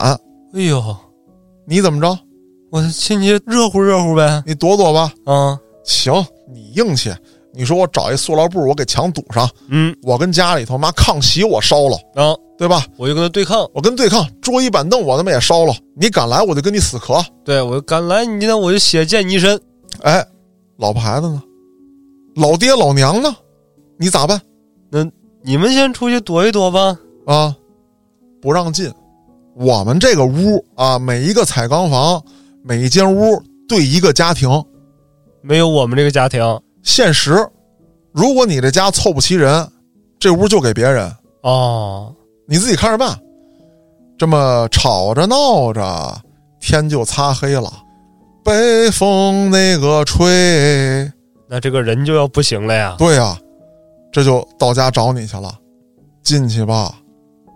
[0.55, 0.97] 哎呦，
[1.67, 2.19] 你怎么着？
[2.71, 4.43] 我进去热乎热乎呗。
[4.47, 5.13] 你躲躲吧。
[5.27, 6.15] 啊，行，
[6.53, 7.13] 你硬气。
[7.53, 12.85] 你说我找一塑料布，我给墙堵上，嗯，我跟家里头妈炕席我烧了，啊，对吧？
[12.99, 13.67] 我就跟他对抗。
[13.73, 15.75] 我跟对抗，桌椅板凳我他妈也烧了。
[15.95, 17.25] 你敢来，我就跟你死磕。
[17.45, 19.59] 对我敢来，你今天我就血溅你一身。
[20.03, 20.23] 哎，
[20.77, 21.43] 老婆孩子呢？
[22.35, 23.35] 老爹老娘呢？
[23.99, 24.39] 你咋办
[24.91, 25.03] 那
[25.43, 26.99] 你们先出去躲一躲吧。
[27.27, 27.57] 啊？
[28.43, 28.93] 不让进。
[29.55, 32.23] 我们这个屋啊，每一个彩钢房，
[32.63, 34.51] 每一间屋对一个家庭。
[35.47, 36.43] 没有我们这个家庭
[36.83, 37.49] 现实，
[38.11, 39.65] 如果你这家凑不齐人，
[40.19, 41.09] 这屋就给别人，
[41.43, 42.13] 哦，
[42.49, 43.17] 你自己看着办。
[44.19, 46.21] 这么吵着闹着，
[46.59, 47.73] 天就擦黑了，
[48.43, 51.09] 北风那个吹，
[51.49, 52.97] 那这个人就要不行了呀。
[52.99, 53.39] 对呀、
[54.11, 55.55] 这就到家找你去了，
[56.25, 56.93] 进去吧。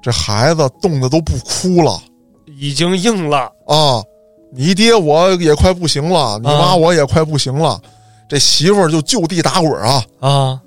[0.01, 2.01] 这孩子冻得都不哭了
[2.47, 3.51] 已经硬了。
[3.67, 4.01] 啊！
[4.53, 7.81] 你爹我也快不行了，你妈啊我也快不行了，
[8.29, 10.05] 这媳妇儿就就地打滚啊！
[10.21, 10.61] 啊，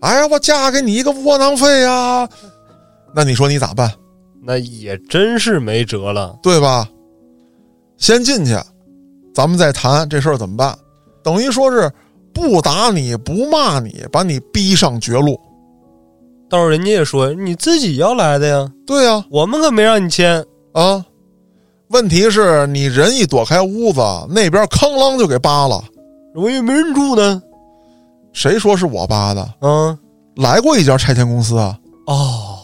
[0.00, 2.28] 哎呀，我嫁给你一个窝囊废呀！
[3.14, 3.90] 那你说你咋办？
[4.42, 6.38] 那也真是没辙了。
[6.42, 6.88] 对吧？
[7.98, 8.56] 先进去，
[9.34, 10.74] 咱们再谈这事儿怎么办。
[11.22, 11.90] 等于说是
[12.32, 15.38] 不打你不骂你，把你逼上绝路。
[16.48, 20.44] 到时候人家也说你自己要来的呀，对呀、我们可没让你签。
[20.72, 21.04] 啊，
[21.90, 25.82] 问题是你人一躲开屋子，那边哐啷就给扒了。
[26.36, 27.42] 我以为没人住呢。
[28.32, 29.48] 谁说是我扒的？
[29.60, 29.98] 嗯，
[30.36, 31.76] 来过一家拆迁公司啊，
[32.06, 32.58] 哦，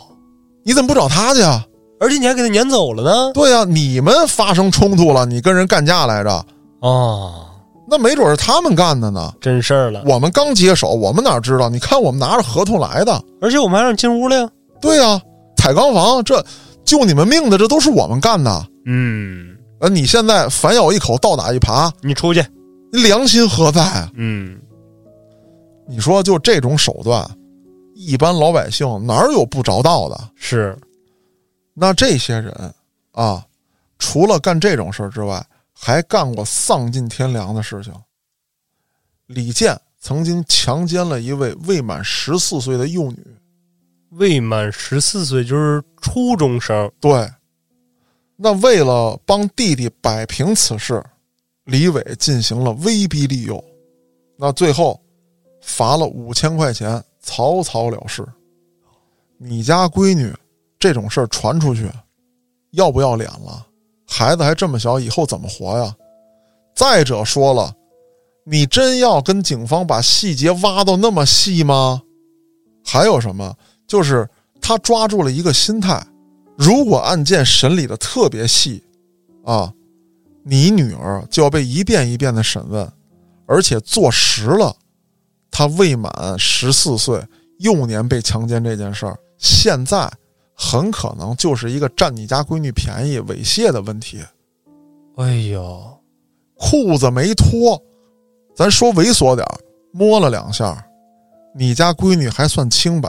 [0.65, 1.65] 你怎么不找他去啊？
[1.99, 3.33] 而且你还给他撵走了呢。
[3.33, 6.47] 对呀、你们发生冲突了，你跟人干架来着，
[6.83, 7.33] 哦，
[7.89, 9.33] 那没准是他们干的呢。
[9.41, 10.05] 真事儿了。
[10.07, 11.69] 我们刚接手，我们哪知道？
[11.69, 14.49] 你看我们拿着合同来的，而且我们还让你进屋了呀。
[14.81, 15.21] 对呀、
[15.57, 16.41] 彩钢房，这
[16.85, 18.65] 救你们命的，这都是我们干的。
[18.87, 22.43] 嗯，呃，你现在反咬一口，倒打一耙，你出去。
[22.93, 24.11] 你良心何在啊？
[24.15, 24.59] 嗯，
[25.89, 27.29] 你说就这种手段，
[27.95, 30.31] 一般老百姓哪有不着道的？
[30.37, 30.79] 是，
[31.75, 32.75] 那这些人
[33.11, 33.45] 啊，
[33.99, 37.93] 除了干这种事儿之外，还干过丧尽天良的事情。
[39.27, 43.19] 李健曾经强奸了一位未满十四岁的幼女，
[44.11, 46.91] 未满十四岁就是初中生。
[47.01, 47.29] 对，
[48.37, 51.03] 那为了帮弟弟摆平此事，
[51.65, 53.63] 李伟进行了威逼利诱，
[54.37, 55.01] 那最后
[55.63, 58.27] 罚了五千块钱，草草了事。
[59.39, 60.35] 你家闺女
[60.79, 61.91] 这种事儿传出去，
[62.73, 63.67] 要不要脸了？
[64.07, 65.97] 孩子还这么小，以后怎么活呀？
[66.75, 67.75] 再者说了，
[68.45, 72.03] 你真要跟警方把细节挖到那么细吗？
[72.85, 73.57] 还有什么？
[73.87, 74.29] 就是
[74.61, 76.07] 他抓住了一个心态，
[76.57, 78.83] 如果案件审理的特别细，
[79.45, 79.73] 啊，
[80.43, 82.91] 你女儿就要被一遍一遍的审问，
[83.47, 84.75] 而且坐实了
[85.51, 87.23] 她未满十四岁
[87.59, 90.11] 幼年被强奸这件事儿，现在
[90.55, 94.23] 很可能就是一个占你家闺女便宜猥亵的问题。
[95.17, 95.99] 哎呦，
[96.55, 97.81] 裤子没脱，
[98.55, 99.59] 咱说猥琐点儿，
[99.93, 100.83] 摸了两下，
[101.55, 103.09] 你家闺女还算清白，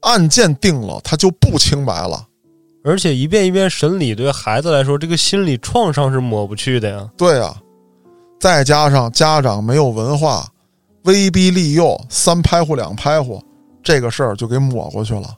[0.00, 2.26] 案件定了，她就不清白了。
[2.88, 7.06] 而且一遍一遍审理，对孩子来说，这个心理创伤是抹不去的呀。
[7.18, 7.54] 对啊，
[8.40, 10.50] 再加上家长没有文化，
[11.02, 13.42] 威逼利诱，三拍呼两拍呼，
[13.82, 15.36] 这个事儿就给抹过去了，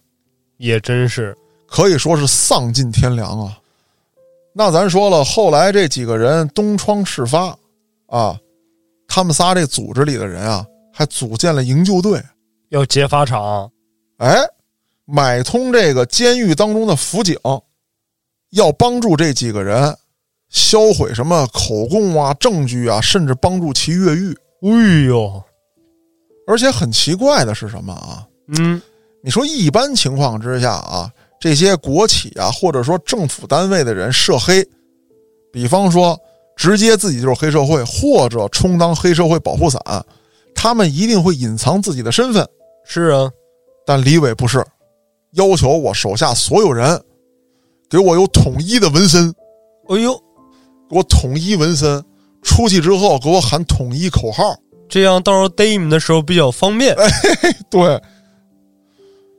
[0.58, 1.36] 也真是，
[1.66, 3.58] 可以说是丧尽天良啊。
[4.52, 7.52] 那咱说了，后来这几个人东窗事发，
[8.06, 8.38] 啊，
[9.08, 12.22] 他们仨这组织里的人啊，还组建了营救队，
[12.68, 13.68] 要劫法场。
[14.18, 14.36] 哎，
[15.10, 17.36] 买通这个监狱当中的辅警，
[18.50, 19.96] 要帮助这几个人
[20.48, 24.36] 销毁什么口供啊、证据啊，甚至帮助其越狱。
[24.62, 25.42] 哎呦，
[26.46, 28.26] 而且很奇怪的是什么啊？
[28.58, 28.80] 嗯，
[29.22, 34.66] 你说一般情况之下啊，这些国企啊，或者说政府单位的人涉黑，
[35.52, 36.18] 比方说
[36.56, 39.80] 直接自己就是黑社会，或者充当黑社会保护伞，
[40.54, 42.46] 他们一定会隐藏自己的身份。
[42.84, 43.30] 是啊，
[43.86, 44.64] 但李伟不是，
[45.32, 47.00] 要求我手下所有人
[47.88, 49.32] 给我有统一的纹身，
[49.88, 50.14] 哎呦，
[50.88, 52.04] 给我统一纹身，
[52.42, 54.56] 出去之后给我喊统一口号。
[54.88, 56.96] 这样到时候逮你们的时候比较方便。
[57.70, 58.02] 对，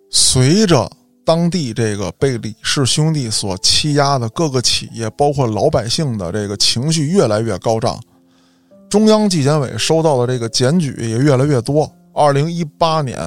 [0.10, 0.90] 随着
[1.26, 8.00] 当地这个被李氏兄弟所欺压的各个企业，包括老百姓的这个情绪越来越高涨，
[8.90, 11.90] 中央纪检委收到的这个检举也越来越多。
[12.14, 13.18] 二零一八年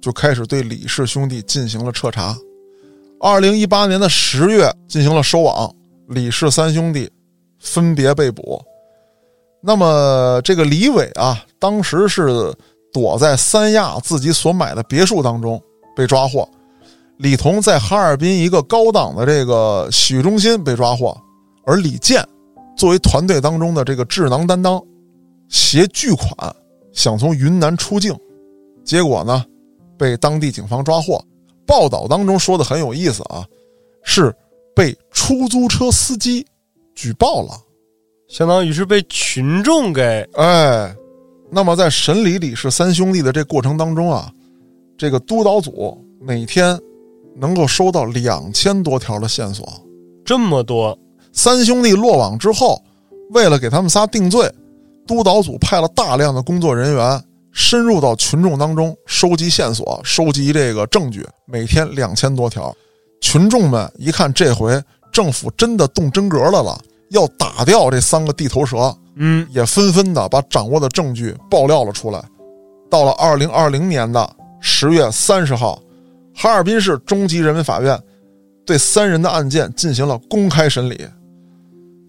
[0.00, 2.36] 就开始对李氏兄弟进行了彻查，
[3.20, 5.72] 二零一八年的十月进行了收网，
[6.08, 7.10] 李氏三兄弟
[7.58, 8.60] 分别被捕。
[9.62, 12.50] 那么这个李伟啊，当时是
[12.92, 15.62] 躲在三亚自己所买的别墅当中
[15.94, 16.48] 被抓获，
[17.18, 21.14] 李彤在哈尔滨一个高档的这个洗浴中心被抓获，
[21.66, 22.26] 而李健
[22.74, 24.82] 作为团队当中的这个智囊担当，
[25.50, 26.28] 携巨款
[26.94, 28.16] 想从云南出境，
[28.82, 29.44] 结果呢
[30.00, 31.22] 被当地警方抓获。
[31.66, 33.46] 报道当中说的很有意思啊，
[34.02, 34.34] 是
[34.74, 36.44] 被出租车司机
[36.94, 37.50] 举报了。
[38.28, 40.96] 相当于是被群众给哎，
[41.50, 44.32] 那么在审理李氏三兄弟的这过程当中啊，
[44.96, 46.80] 这个督导组每天
[47.36, 49.68] 能够收到两千多条的线索。
[50.24, 50.96] 这么多，
[51.32, 52.80] 三兄弟落网之后，
[53.32, 54.50] 为了给他们仨定罪，
[55.06, 62.74] 督导组派了大量的工作人员深入到群众当中收集线索、收集这个证据，每天两千多条。
[63.20, 64.82] 群众们一看，这回
[65.12, 66.80] 政府真的动真格了了，
[67.10, 72.22] 要打掉这三个地头蛇，嗯，也纷纷的把掌握的证据爆料了出来。
[72.90, 75.80] 到了二零二零年的十月三十号，
[76.34, 78.00] 哈尔滨市中级人民法院
[78.64, 81.06] 对三人的案件进行了公开审理，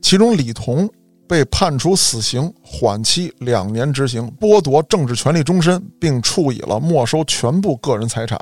[0.01, 0.89] 其中李彤
[1.32, 8.38] 被判处死刑，缓期两年执行，剥夺政治权利终身，并处以了没收全部个人财产。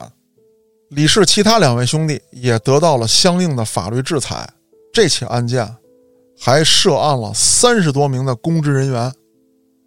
[0.89, 4.49] 李氏其他两位兄弟也得到了相应的法律制裁。
[4.91, 5.71] 这起案件
[6.35, 9.13] 还涉案了三十多名的公职人员，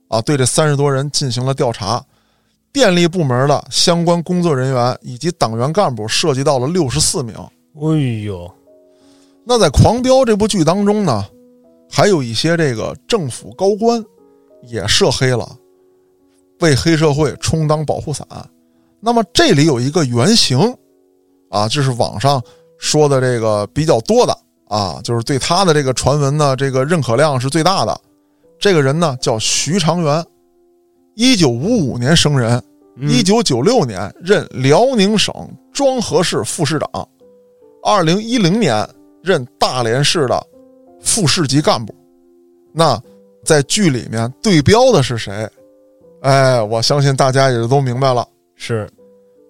[0.07, 2.01] 啊，对这三十多人进行了调查。
[2.73, 7.35] 电力部门的相关工作人员以及党员干部涉及到了六十四名。
[7.75, 8.49] 哎呦，
[9.45, 11.27] 那在《狂飙》这部剧当中呢，
[11.95, 14.03] 还有一些这个政府高官
[14.63, 15.47] 也涉黑了，
[16.61, 18.27] 为黑社会充当保护伞。
[18.99, 20.59] 那么这里有一个原型，
[21.51, 22.43] 啊，就是网上
[22.79, 24.35] 说的这个比较多的
[24.69, 28.01] 啊，就是对他的这个传闻呢，这个认可量是最大的。
[28.59, 30.25] 这个人呢叫徐长元，
[31.15, 32.63] 一九五五年生人，
[33.03, 35.35] 一九九六年任辽宁省
[35.75, 37.07] 庄河市副市长，
[37.83, 38.89] 二零一零年
[39.23, 40.47] 任大连市的
[41.03, 41.95] 副市级干部。
[42.73, 42.99] 那
[43.45, 45.49] 在剧里面对标的是谁？
[46.23, 48.27] 哎，我相信大家也就都明白了。
[48.55, 48.89] 是，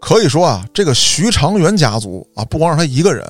[0.00, 3.24] 可以说啊，这个徐长元家族啊，不光是他一个人，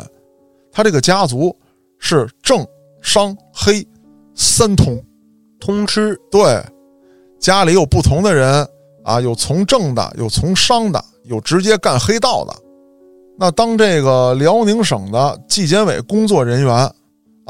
[0.71, 1.55] 他这个家族
[1.99, 2.65] 是政
[3.03, 3.87] 商黑
[4.35, 5.03] 三通，
[5.59, 6.17] 通吃。
[6.31, 6.65] 对，
[7.41, 8.67] 家里有不同的人
[9.03, 12.55] 啊，有从政的，有从商的，有直接干黑道的。
[13.37, 16.89] 那当这个辽宁省的纪检委工作人员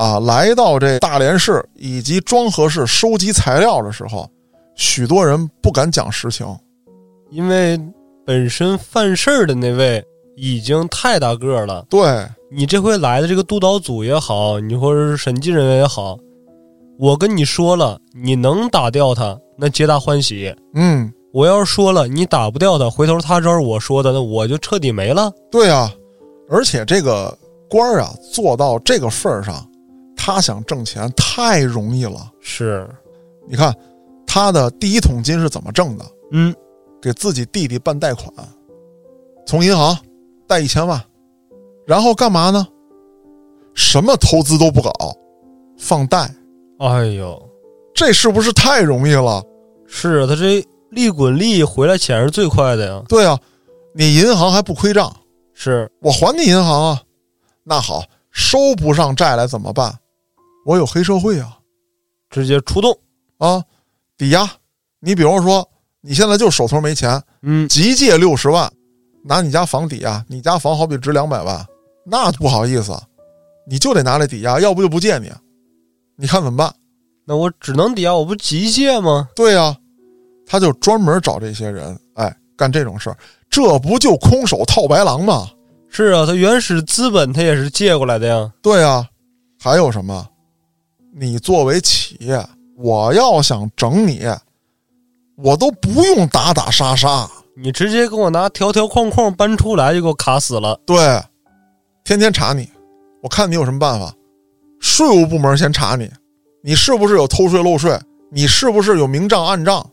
[0.03, 4.29] 啊，来到这大连市以及庄河市收集材料的时候，
[4.75, 6.45] 许多人不敢讲实情，
[7.31, 7.81] 因为。
[8.25, 10.01] 本身犯事儿的那位
[10.37, 16.17] 已经太大个儿了，对你这回来的这个督导组也好，你或者是审计人员也好，
[17.01, 20.55] 我跟你说了，你能打掉他，那皆大欢喜。
[20.75, 25.29] 嗯，我要是说了你打不掉他，回头他招我说的，那我就彻底没了。
[25.51, 25.93] 对啊，
[26.49, 27.37] 而且这个
[27.69, 29.69] 官儿啊，做到这个份儿上，
[30.25, 32.31] 他想挣钱太容易了。
[32.41, 32.89] 是，
[33.49, 33.75] 你看
[34.25, 36.05] 他的第一桶金是怎么挣的？
[36.31, 36.55] 嗯。
[37.01, 38.33] 给自己弟弟办贷款，
[39.45, 39.99] 从银行
[40.47, 41.03] 贷一千万，
[41.85, 42.65] 然后干嘛呢？
[43.75, 44.93] 什么投资都不搞，
[45.77, 46.33] 放贷。
[46.79, 47.51] 哎呦，
[47.93, 49.43] 这是不是太容易了？
[49.85, 53.03] 是啊，他这利滚利回来钱是最快的呀。
[53.09, 53.37] 对啊，
[53.97, 55.13] 你银行还不亏账，
[55.53, 57.03] 是我还你银行啊。
[57.65, 59.93] 那好，收不上债来怎么办？
[60.65, 61.59] 我有黑社会啊，
[62.31, 62.97] 直接出动
[63.39, 63.63] 啊，
[64.17, 64.49] 抵押。
[65.01, 65.69] 你比如说。
[66.05, 68.69] 你现在就手头没钱，嗯，急借六十万，
[69.23, 71.65] 拿你家房抵押，你家房好比值两百万，
[72.05, 72.93] 那不好意思，
[73.69, 75.31] 你就得拿来抵押，要不就不借你，
[76.17, 76.75] 你看怎么办？
[77.25, 79.29] 那我只能抵押，我不急借吗？
[79.37, 79.77] 对呀，
[80.45, 83.17] 他就专门找这些人，哎，干这种事儿，
[83.49, 85.49] 这不就空手套白狼吗？
[85.89, 88.53] 是啊，他原始资本他也是借过来的呀。
[88.61, 89.09] 对啊，
[89.61, 90.27] 还有什么？
[91.15, 92.43] 你作为企业，
[92.77, 94.23] 我要想整你。
[95.37, 100.81] 我都不用打打杀杀，你直接给我拿条条框框搬出来就给我卡死了。
[100.87, 101.21] 对，
[102.03, 102.67] 天天查你，
[103.23, 104.15] 我看你有什么办法。
[104.81, 106.11] 税务部门先查你，
[106.63, 107.99] 你是不是有偷税漏税？
[108.31, 109.87] 你是不是有明账暗账？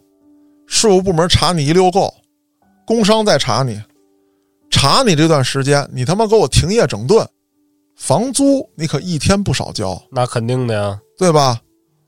[0.68, 2.14] 税务部门查你一溜够，
[2.86, 3.82] 工商再查你，
[4.70, 7.28] 查你这段时间，你他妈给我停业整顿，
[7.96, 10.02] 房租你可一天不少交。
[10.12, 11.60] 那肯定的呀，对吧？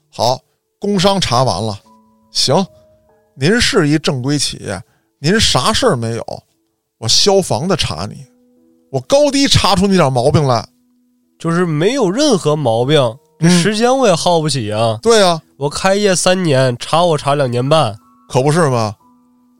[0.10, 0.40] 好，
[0.80, 1.78] 工商查完了，
[2.32, 2.66] 行。
[3.36, 4.82] 您是一正规企业，
[5.20, 6.44] 您啥事儿没有？
[6.98, 8.26] 我消防的查你，
[8.90, 10.66] 我高低查出你点毛病来，
[11.38, 14.98] 就是没有任何毛病，这时间我也耗不起啊。
[15.02, 17.94] 对啊，我开业三年，查我查两年半，
[18.30, 18.96] 可不是吗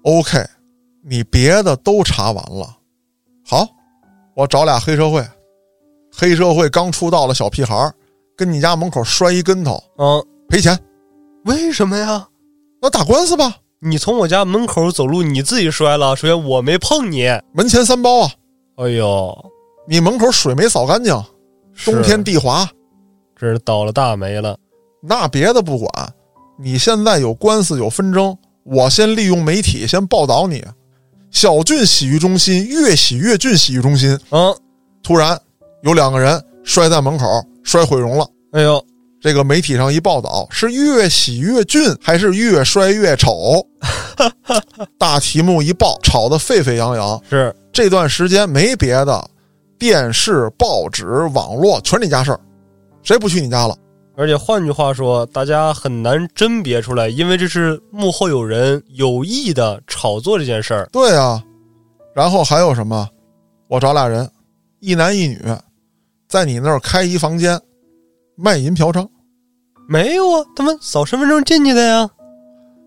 [0.04, 0.42] ？OK，
[1.04, 2.78] 你别的都查完了，
[3.46, 3.68] 好，
[4.34, 5.28] 我找俩黑社会，
[6.10, 7.92] 黑社会刚出道的小屁孩
[8.42, 10.76] 跟你家门口摔一跟头，嗯，赔钱，
[11.46, 12.28] 为什么呀？
[12.82, 13.56] 那打官司吧。
[13.84, 16.16] 你从我家门口走路，你自己摔了。
[16.16, 18.32] 首先我没碰你，门前三包啊！
[18.78, 19.46] 哎呦，
[19.88, 21.14] 你门口水没扫干净，
[21.86, 22.68] 冬天地滑，
[23.36, 24.58] 这是倒了大霉了。
[25.04, 26.14] 那别的不管，
[26.58, 30.66] 你现在有官司有纷争，我先利用媒体先报道你。
[31.30, 34.52] 小俊洗浴中心越洗越俊洗浴中心，嗯，
[35.04, 35.40] 突然
[35.84, 37.26] 有两个人摔在门口，
[37.64, 38.28] 摔毁容了。
[38.52, 38.84] 哎呦。
[39.24, 43.64] 这个媒体上一报道是越洗越俊还是越摔越丑？
[44.98, 47.22] 大题目一报，吵得沸沸扬扬。
[47.30, 49.30] 是这段时间没别的，
[49.78, 51.06] 电视、报纸、
[51.36, 52.40] 网络全是你家事儿，
[53.04, 53.78] 谁不去你家了？
[54.18, 60.90] 而且换句话说，大家很难甄别出来，因为这是幕后有人有意的炒作这件事儿。
[60.92, 61.40] 对啊，
[62.16, 63.08] 然后还有什么？
[63.68, 64.28] 我找俩人，
[64.80, 65.40] 一男一女，
[66.32, 67.60] 在你那儿开一房间。
[68.38, 69.06] 卖淫嫖娼，
[69.90, 72.10] 没有啊，他们扫身份证进去的呀。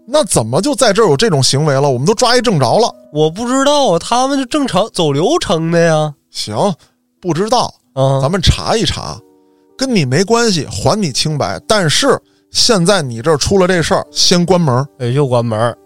[0.08, 1.88] 那怎么就在这儿有这种行为了？
[1.88, 2.92] 我们都抓一正着了。
[3.12, 6.14] 我不知道啊，他们就正常走流程的呀。
[6.30, 6.56] 行，
[7.20, 9.20] 不知道啊，咱们查一查，
[9.76, 11.60] 跟你没关系，还你清白。
[11.68, 12.18] 但是
[12.50, 14.84] 现在你这儿出了这事儿，先关门。
[14.98, 15.76] 哎，又关门。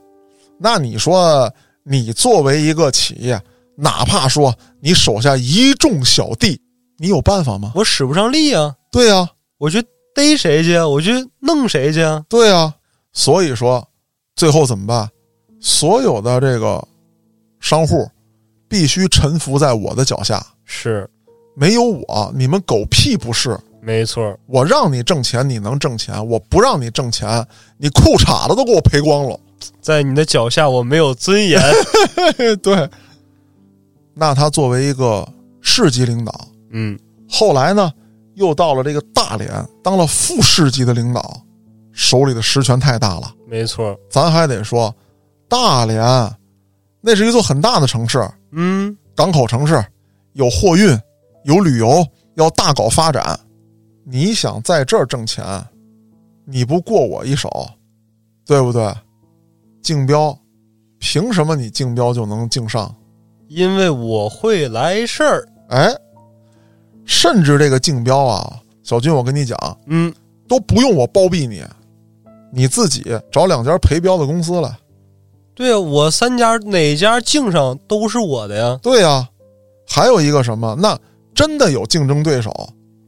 [0.58, 1.52] 那你说，
[1.82, 3.40] 你作为一个企业，
[3.76, 6.60] 哪怕说你手下一众小弟，
[6.98, 7.72] 你有办法吗？
[7.74, 8.74] 我使不上力啊。
[8.92, 9.28] 对呀。
[9.58, 9.82] 我去
[10.14, 10.78] 逮谁去？
[10.78, 12.00] 我去弄谁去？
[12.28, 12.72] 对啊，
[13.12, 13.88] 所以说
[14.36, 15.08] 最后怎么办？
[15.60, 16.86] 所有的这个
[17.58, 18.08] 商户
[18.68, 21.10] 必须臣服在我的脚下，是
[21.56, 23.58] 没有我，你们狗屁不是。
[23.80, 27.44] 没错，我让你挣钱，你能挣钱；我不让你挣钱，
[27.78, 29.40] 你裤衩子都给我赔光了。
[29.80, 31.60] 在你的脚下我没有尊严。
[32.62, 32.88] 对，
[34.14, 35.28] 那他作为一个
[35.60, 36.98] 市级领导，嗯，
[37.28, 37.92] 后来呢，
[38.34, 39.48] 又到了这个大连
[39.82, 41.40] 当了副市级的领导，
[41.92, 43.34] 手里的实权太大了。
[43.46, 44.94] 没错，咱还得说，
[45.48, 46.02] 大连
[47.00, 49.82] 那是一座很大的城市，嗯，港口城市，
[50.34, 50.98] 有货运，
[51.44, 52.04] 有旅游，
[52.34, 53.38] 要大搞发展。
[54.04, 55.44] 你想在这儿挣钱，
[56.44, 57.68] 你不过我一手，
[58.46, 58.92] 对不对？
[59.82, 60.36] 竞标，
[60.98, 62.94] 凭什么你竞标就能竞上？
[63.48, 65.48] 因为我会来事儿。
[65.68, 65.94] 哎，
[67.08, 70.14] 甚至这个竞标啊，小军，我跟你讲，嗯，
[70.46, 71.64] 都不用我包庇你，
[72.52, 73.02] 你自己
[73.32, 74.70] 找两家陪标的公司来。
[75.54, 78.78] 对啊，我三家哪家竞上都是我的呀。
[78.82, 79.26] 对呀、
[79.88, 80.76] 还有一个什么？
[80.78, 80.96] 那
[81.34, 82.52] 真的有竞争对手，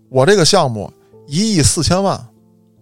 [0.09, 0.91] 我这个项目
[1.29, 2.19] 一亿四千万，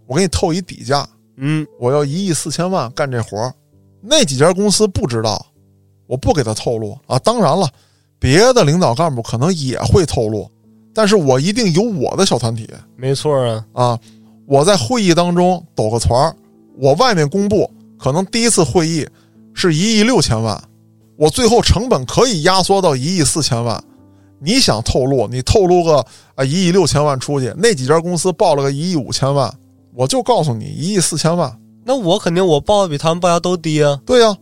[0.07, 1.07] 我给你透一底价，
[1.37, 3.53] 嗯，我要一亿四千万干这活儿，
[4.01, 5.45] 那几家公司不知道，
[6.07, 7.19] 我不给他透露啊。
[7.19, 7.69] 当然了，
[8.21, 10.51] 别的领导干部可能也会透露，
[10.99, 13.65] 但是我一定有我的小团体没错啊。
[13.73, 13.99] 啊。
[14.47, 16.35] 我在会议当中抖个团儿，
[16.77, 19.07] 我外面公布可能第一次会议
[19.55, 20.61] 是一亿六千万，
[21.17, 23.81] 我最后成本可以压缩到一亿四千万。
[24.41, 29.55] 你想透露，你透露个啊一亿六千万出去，那几家公司报了个一亿五千万，
[29.95, 31.57] 我就告诉你一亿四千万。
[31.85, 34.01] 那我肯定我报的比他们报价都低啊。
[34.05, 34.37] 对呀、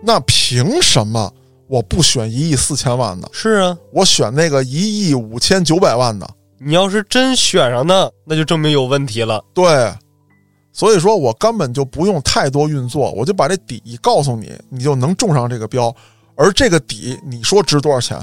[0.00, 1.32] 那凭什么
[1.68, 6.28] 我不选一亿四千万的，是啊，我选那个一亿五千九百万的？
[6.58, 9.42] 你要是真选上呢，那就证明有问题了。
[9.54, 9.92] 对，
[10.72, 15.94] 所以说我根本就不用太多运作，我就把这底告诉你，你就能中上这个标。
[16.36, 18.18] 而这个底，你说值多少钱？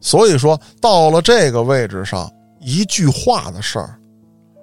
[0.00, 3.98] 所以说到了这个位置上，一句话的事儿，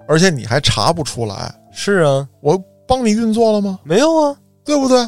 [0.06, 3.78] 而且你还查不出来，是啊，我帮你运作了吗？
[3.82, 4.36] 没有啊。
[4.64, 4.98] 对不对？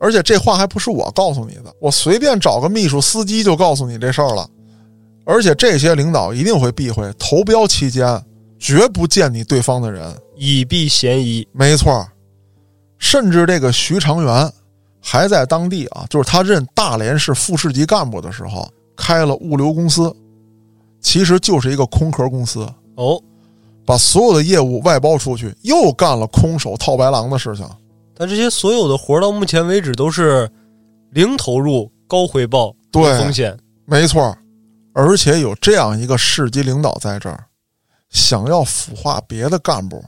[0.00, 4.48] 而且这话还不是我告诉你的，我随便找个秘书司机就告诉你这事儿了。
[5.26, 8.20] 而且这些领导一定会避讳投标期间
[8.58, 11.46] 绝不见你对方的人，以避嫌疑。
[11.52, 12.04] 没错。
[12.98, 14.52] 甚至这个徐长元
[15.00, 20.14] 还在当地啊，就是他任大连市副市级干部的时候，开了物流公司，
[21.00, 23.22] 其实就是一个空壳公司，哦，
[23.86, 27.66] 把所有的业务外包出去，又干了空手套白狼的事情。
[28.20, 30.46] 他这些所有的活儿到目前为止都是
[31.08, 33.58] 零投入、高回报、低对风险。
[33.86, 34.36] 没错，
[34.92, 37.42] 而且有这样一个市级领导在这儿，
[38.10, 40.04] 想要腐化别的干部，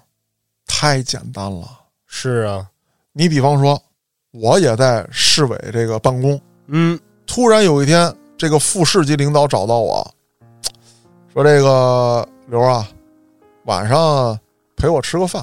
[0.67, 1.67] 太简单了。
[2.07, 2.69] 是啊，
[3.15, 3.83] 你比方说，
[4.33, 10.07] 我也在市委这个办公，嗯，突然有一天，这个副市级领导找到我，
[11.33, 12.87] 说：“这个刘啊，
[13.65, 14.39] 晚上
[14.77, 15.43] 陪我吃个饭。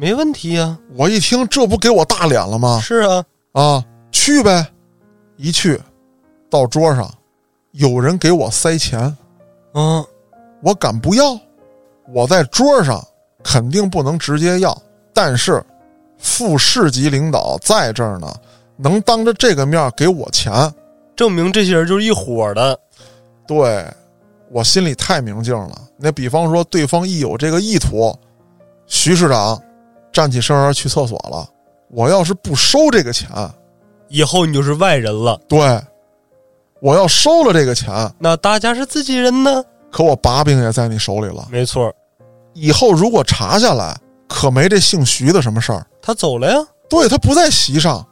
[0.00, 2.80] 没问题呀、”我一听，这不给我大脸了吗？
[2.82, 3.22] 是啊，
[3.52, 4.66] 啊，去呗！
[5.36, 5.78] 一去，
[6.48, 7.12] 到桌上，
[7.72, 9.14] 有人给我塞钱，
[9.74, 10.02] 嗯，
[10.62, 11.38] 我敢不要？
[12.14, 12.98] 我在桌上
[13.44, 14.74] 肯定不能直接要，
[15.12, 15.62] 但是
[16.16, 18.34] 副市级领导在这儿呢，
[18.78, 20.50] 能当着这个面给我钱，
[21.14, 22.78] 证明这些人就是一伙的。
[23.46, 23.84] 对
[24.50, 25.82] 我心里太明镜了。
[25.98, 28.18] 那比方说，对方一有这个意图，
[28.86, 29.60] 徐市长
[30.12, 31.48] 站起身来去厕所了，
[31.88, 33.28] 我要是不收这个钱，
[34.08, 35.40] 以后你就是外人了。
[35.48, 35.58] 对，
[36.80, 37.88] 我要收了这个钱，
[38.18, 39.64] 那大家是自己人呢？
[39.90, 41.48] 可我把柄也在你手里了。
[41.50, 41.92] 没错，
[42.52, 43.96] 以后如果查下来，
[44.28, 45.86] 可没这姓徐的什么事儿。
[46.00, 46.56] 他走了呀。
[46.88, 48.04] 对他不在席上，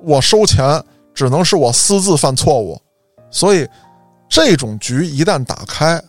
[0.00, 0.82] 我收钱
[1.14, 2.80] 只能是我私自犯错误，
[3.30, 3.64] 所以
[4.28, 6.02] 这种局一旦打开，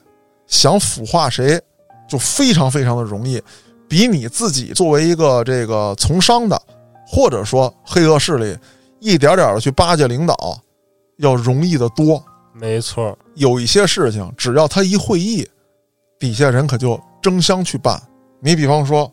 [0.47, 1.61] 想腐化谁
[2.09, 3.39] 就非常非常的容易，
[3.87, 6.61] 比你自己作为一个这个从商的，
[7.07, 8.57] 或者说黑恶势力
[8.99, 10.59] 一点点的去巴结领导，
[11.17, 12.23] 要容易的多。
[12.53, 15.47] 没错，有一些事情，只要他一会议，
[16.19, 18.01] 底下人可就争相去办。
[18.39, 19.11] 你比方说，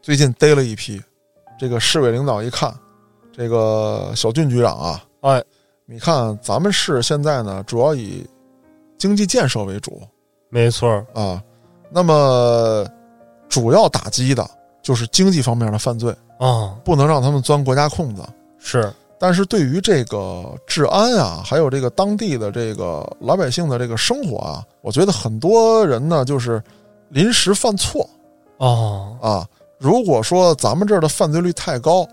[0.00, 1.02] 最近逮了一批，
[1.58, 2.72] 这个市委领导一看，
[3.32, 5.42] 这个小俊局长啊，哎，
[5.86, 8.24] 你看咱们市现在呢，主要以
[8.96, 10.00] 经济建设为主
[10.48, 11.42] 没错，啊，
[11.90, 12.86] 那么
[13.48, 14.48] 主要打击的
[14.82, 18.22] 就是经济方面的犯罪，啊，不能让他们钻国家空子。
[18.58, 26.62] 是但是对于这个治安啊，还有这个当地的这个老百姓的这个生活啊，我觉得很多人呢就是
[27.08, 28.08] 临时犯错
[28.58, 29.48] 啊，啊。
[29.78, 32.06] 如果说咱们这儿的犯罪率太高，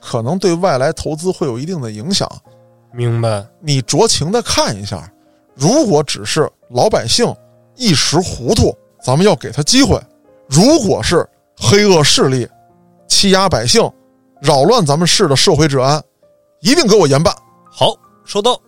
[0.00, 2.30] 可能对外来投资会有一定的影响。
[2.92, 3.44] 明白。
[3.60, 5.12] 你酌情的看一下，
[5.54, 7.34] 如果只是老百姓
[7.74, 9.98] 一时糊涂，咱们要给他机会；
[10.48, 12.48] 如果是黑恶势力
[13.08, 13.82] 欺压百姓，
[14.40, 16.02] 扰乱咱们市的社会治安，
[16.60, 17.34] 一定给我严办。
[17.70, 17.94] 好，
[18.24, 18.58] 收到。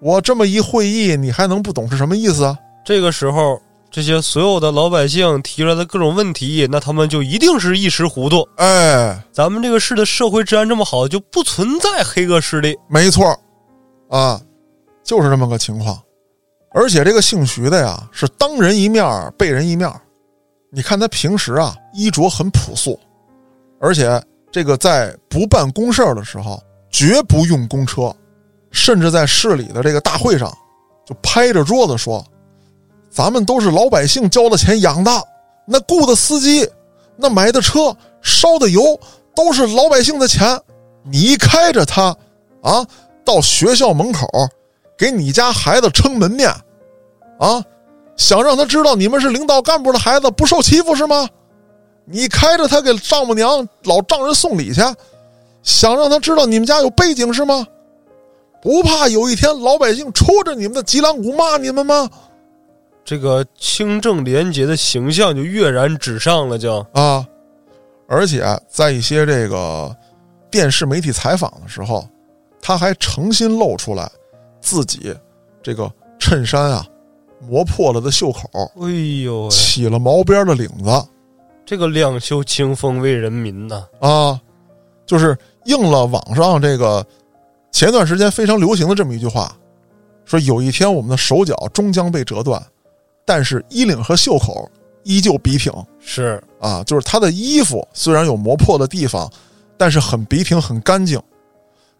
[0.00, 2.56] 我这么一会议，你还能不懂是什么意思啊？
[2.84, 3.60] 这个时候，
[3.90, 8.46] 这些所有的老百姓提出来的各种问题，那他们就一定是一时糊涂。
[8.56, 12.78] 哎，咱们这个市的社会治安这么好，就不存在黑恶势力。
[12.88, 13.36] 没错，
[14.08, 14.40] 啊，
[15.02, 16.00] 就是这么个情况。
[16.70, 19.90] 而且这个姓徐的呀，是当人一面背人一面。
[20.70, 22.98] 你看他平时啊，衣着很朴素，
[23.80, 28.14] 而且这个在不办公事儿的时候，绝不用公车。
[28.70, 30.52] 甚至在市里的这个大会上，
[31.06, 32.22] 就拍着桌子说
[33.08, 35.10] ：“咱们都是老百姓交的钱养的，
[35.66, 36.68] 那雇的司机，
[37.16, 39.00] 那买的车，烧的油，
[39.34, 40.46] 都是老百姓的钱。
[41.02, 42.14] 你一开着它，
[42.62, 42.86] 啊，
[43.24, 44.28] 到学校门口，
[44.98, 46.50] 给你家孩子撑门面，
[47.40, 47.64] 啊，
[48.18, 51.26] 想让他知道你们是领导干部的孩子不受欺负是吗？
[52.04, 54.82] 你开着他给丈母娘老丈人送礼去，
[55.62, 57.66] 想让他知道你们家有背景是吗？”
[58.60, 62.10] 不怕有一天老百姓戳着你们的脊梁骨骂你们吗？
[63.04, 67.24] 这个清正廉洁的形象就跃然纸上了，就啊！
[68.08, 69.96] 而且在一些这个
[70.50, 72.04] 电视媒体采访的时候，
[72.60, 74.10] 他还诚心露出来
[74.60, 75.14] 自己
[75.62, 75.88] 这个
[76.18, 76.84] 衬衫啊
[77.46, 78.48] 磨破了的袖口，
[78.80, 78.90] 哎
[79.22, 80.90] 呦，起了毛边的领子，
[81.64, 83.84] 这个两袖清风为人民呐！
[84.00, 84.40] 啊，
[85.06, 87.06] 就是应了网上这个。
[87.70, 89.54] 前段时间非常流行的这么一句话，
[90.24, 92.60] 说有一天我们的手脚终将被折断，
[93.24, 94.68] 但是衣领和袖口
[95.04, 95.70] 依旧笔挺。
[96.00, 99.30] 是啊，就是他的衣服虽然有磨破的地方，
[99.76, 101.20] 但是很笔挺、很干净，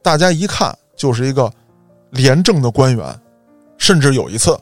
[0.02, 1.52] 大家一看就是一个
[2.10, 3.20] 廉政的官员。
[3.77, 4.59] 甚至有一次，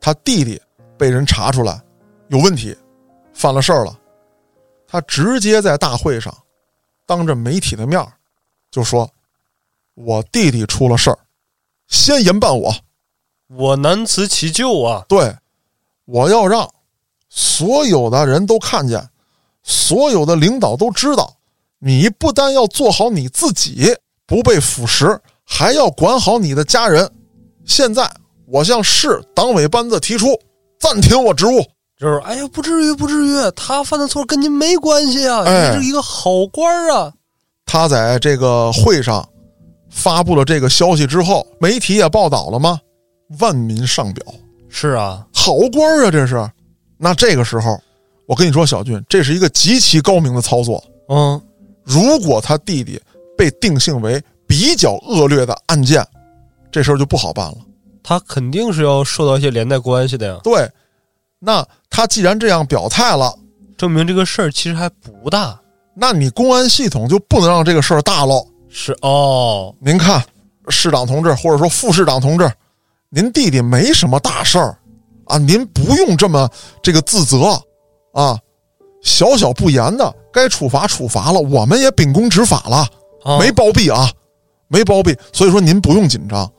[0.00, 0.60] 他弟弟
[0.96, 1.80] 被人查出来
[2.28, 2.76] 有问题，
[3.32, 3.98] 犯了事儿了，
[4.86, 6.34] 他直接在大会上
[7.06, 8.04] 当着媒体的面
[8.70, 9.08] 就说。
[10.00, 11.18] 我弟弟出了事儿，
[11.88, 12.72] 先严办我，
[13.48, 15.04] 我难辞其咎啊！
[15.08, 15.36] 对，
[16.04, 16.72] 我要让
[17.28, 19.04] 所有的人都看见，
[19.64, 21.36] 所有的领导都知道，
[21.80, 23.92] 你不单要做好你自己，
[24.24, 27.10] 不被腐蚀，还要管好你的家人。
[27.64, 28.08] 现在，
[28.50, 30.28] 我向市党委班子提出
[30.78, 31.60] 暂停我职务。
[31.98, 37.12] 就是，哎呀，不至于，不至于，他犯的错跟您没关系啊，你是一个好官啊。
[37.66, 39.26] 他在这个会上。
[39.90, 42.78] 发布了这个消息之后，媒体也报道了吗？
[43.40, 44.22] 万民上表。
[44.68, 46.48] 是啊，好官啊，这是。
[46.98, 47.80] 那这个时候，
[48.26, 50.84] 我跟你说，小俊，这是一个极其高明的操作。
[51.08, 51.40] 嗯，
[51.82, 53.00] 如果他弟弟
[53.36, 56.06] 被定性为比较恶劣的案件，
[56.70, 57.56] 这事儿就不好办了。
[58.08, 60.40] 他肯定是要受到一些连带关系的呀。
[60.42, 60.66] 对，
[61.38, 63.38] 那他既然这样表态了，
[63.76, 65.60] 证明这个事儿其实还不大。
[65.94, 68.46] 那你公安系统就不能让这个事儿大喽？
[68.70, 70.24] 是哦，您看，
[70.70, 72.50] 市长同志或者说副市长同志，
[73.10, 74.78] 您弟弟没什么大事儿
[75.26, 76.48] 啊，您不用这么
[76.82, 77.62] 这个自责
[78.14, 78.38] 啊，
[79.02, 82.88] 小小不严的，该处罚处罚了，我们也秉公执法了，
[83.38, 84.10] 没包庇啊，
[84.68, 86.50] 没包庇，所以说您不用紧张，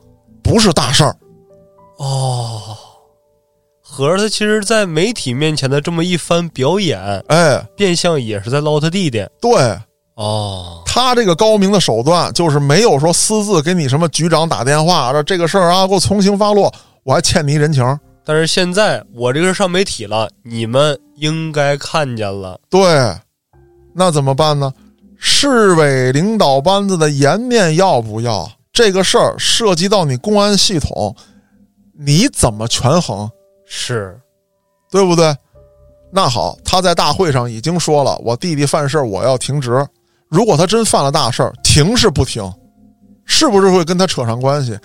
[0.44, 1.16] 不是大事儿。
[2.00, 2.78] 哦，
[3.82, 6.98] 合着他其实，在媒体面前的这么一番表演，
[7.28, 9.28] 哎，变相也是在捞他弟弟。
[9.38, 9.52] 对。
[10.14, 16.72] 哦，他这个高明的手段就是没有说私自给你什么局长打电话，说这个事儿啊，给我从轻发落，
[17.04, 17.84] 我还欠你人情。
[18.24, 22.58] 但是现在我这个上媒体了，你们应该看见了。
[22.70, 23.14] 对，
[23.94, 24.72] 那怎么办呢？
[25.18, 28.50] 市委领导班子的颜面要不要？
[28.72, 31.14] 这个事儿涉及到你公安系统，
[32.02, 33.30] 你怎么权衡？
[33.66, 34.18] 是，
[34.90, 35.36] 对不对？
[36.10, 39.86] 那好，他在大会上已经说了，我弟弟犯事儿，我要停职。
[40.28, 42.50] 如果他真犯了大事儿，停是不停，
[43.26, 44.78] 是不是会跟他扯上关系？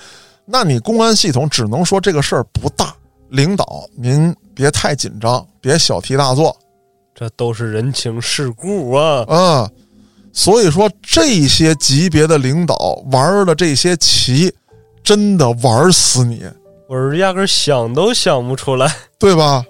[0.44, 2.94] 那你公安系统只能说这个事儿不大，
[3.30, 6.56] 领导您别太紧张，别小题大做，
[7.16, 9.26] 这都是人情世故啊。
[9.30, 9.72] 嗯，
[10.34, 12.76] 所以说这些级别的领导
[13.12, 14.54] 玩的这些棋，
[15.02, 16.44] 真的玩死你，
[16.88, 19.66] 我是压根想都想不出来， 对吧？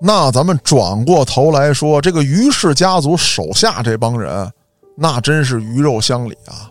[0.00, 4.50] 那咱们转过头来说，这个于氏家族手下这帮人。
[4.96, 6.70] 那真是鱼肉乡里啊，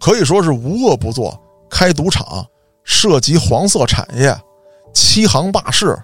[0.00, 1.40] 可以说是无恶不作，
[1.70, 2.44] 开赌场，
[2.84, 4.36] 涉及黄色产业，
[4.92, 5.96] 欺行霸市，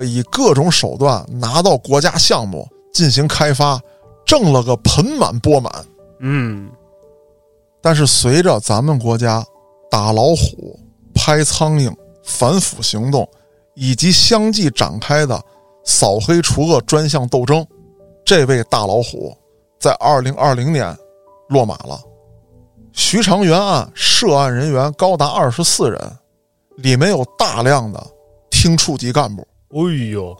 [0.00, 3.78] 以各种手段拿到国家项目进行开发，
[4.24, 5.70] 挣了个盆满钵满。
[6.20, 6.70] 嗯，
[7.82, 9.44] 但是随着咱们国家
[9.90, 10.78] 打老虎、
[11.14, 11.94] 拍苍蝇、
[12.28, 13.26] 反腐行动，
[13.74, 15.42] 以及相继展开的
[15.82, 17.66] 扫黑除恶专项斗争，
[18.22, 19.34] 这位大老虎
[19.80, 20.94] 在二零二零年
[21.48, 21.98] 落马了。
[22.92, 25.98] 徐长元案涉案人员高达二十四人，
[26.76, 28.06] 里面有大量的
[28.50, 30.36] 厅处级干部，哎呦，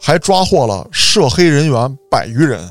[0.00, 2.70] 还抓获了涉黑人员百余人。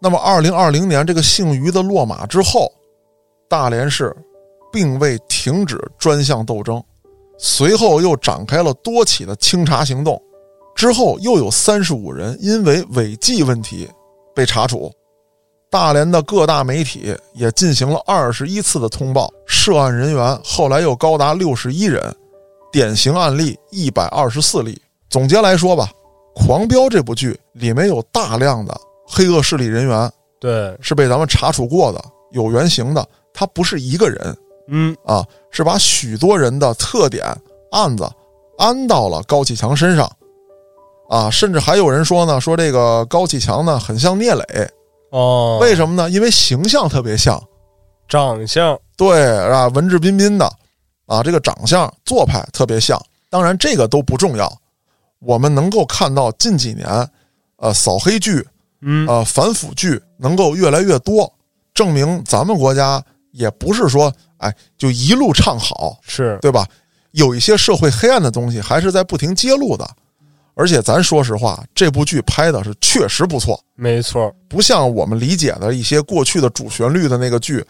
[0.00, 2.72] 那么，二零二零年这个姓于的落马之后，
[3.48, 4.12] 大连市
[4.72, 6.82] 并未停止专项斗争，
[7.44, 10.22] 随后又展开了多起的清查行动，
[10.76, 13.90] 之后又有三十五人因为违纪问题
[14.32, 14.92] 被查处。
[15.68, 22.14] 大连的各大媒体也进行了二十一次的通报，涉案人员后来又高达六十一人，
[22.70, 24.80] 典型案例一百二十四例。
[25.10, 25.90] 总结来说吧，
[26.46, 28.72] 《狂飙》这部剧里面有大量的
[29.04, 32.00] 黑恶势力人员对，是被咱们查处过的，
[32.30, 33.04] 有原型的，
[33.34, 34.36] 他不是一个人
[34.68, 37.24] 嗯，啊，是把许多人的特点
[37.70, 38.08] 案子
[38.58, 40.10] 安到了高启强身上，
[41.08, 44.70] 啊，甚至还有人说呢，说这个高启强呢很像聂磊，
[45.10, 46.08] 哦，为什么呢？
[46.10, 47.42] 因为形象特别像，
[48.08, 50.50] 长相，对啊，文质彬彬的，
[51.06, 53.00] 啊，这个长相做派特别像。
[53.28, 54.52] 当然，这个都不重要，
[55.18, 56.86] 我们能够看到近几年，
[57.56, 58.46] 呃，扫黑剧、
[58.82, 61.32] 嗯，呃，反腐剧能够越来越多，
[61.72, 63.02] 证明咱们国家
[63.32, 66.66] 也不是说，哎，就一路唱好，是，对吧？
[67.10, 69.86] 有一些社会黑暗的东西还是在不停揭露的。
[70.54, 77.64] 而且咱说实话，这部剧拍的是确实不错，没错，不像我们理解的一些过去的主旋律的那个剧，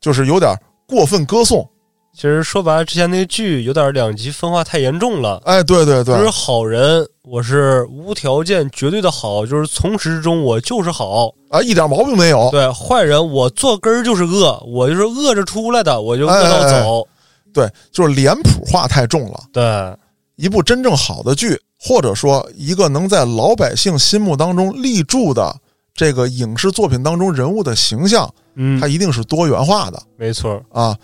[0.00, 0.54] 就是有点
[0.86, 1.68] 过分歌颂。
[2.14, 5.42] 其实说白了，之前那个剧有点两极分化太严重了。
[5.44, 11.32] 哎，对对对就是，好人，我是无条件、绝对的好，就是从始至终我就是好。
[11.48, 12.50] 啊，一点毛病没有。
[12.50, 17.08] 对，坏人我做根儿就是恶，我就是恶着出来的，我就恶到哎哎走。
[17.50, 19.40] 对，就是脸谱化太重了。
[19.54, 19.96] 对，
[20.36, 25.56] 一部真正好的剧，或者说一个能在老百姓心目当中立住的
[25.94, 30.94] 这个影视作品当中人物的形象，嗯它，一定是多元化的没错，啊。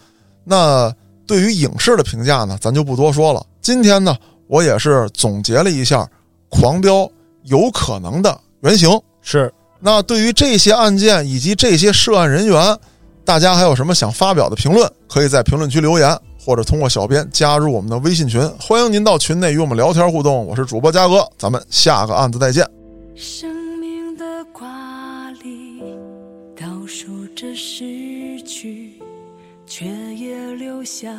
[0.44, 0.94] 那
[1.26, 3.42] 对于影视的评价呢，咱就不多说了。
[3.62, 4.16] 今天呢，
[4.51, 6.02] 我也是总结了一下
[6.48, 7.05] 《狂飙》
[7.44, 8.90] 有可能的原型。
[9.22, 12.77] 是那对于这些案件以及这些涉案人员，
[13.24, 14.90] 大家还有什么想发表的评论？
[15.09, 18.43] 可以在评论区留言，或者通过小编加入我们的微信群。
[18.59, 20.44] 欢迎您到群内与我们聊天互动。
[20.44, 22.68] 我是主播嘉哥，咱们下个案子再见。
[23.14, 23.48] 生
[23.78, 25.81] 命的挂历
[26.60, 27.06] 倒数
[27.36, 28.99] 着失去，
[29.81, 31.11] 却也留下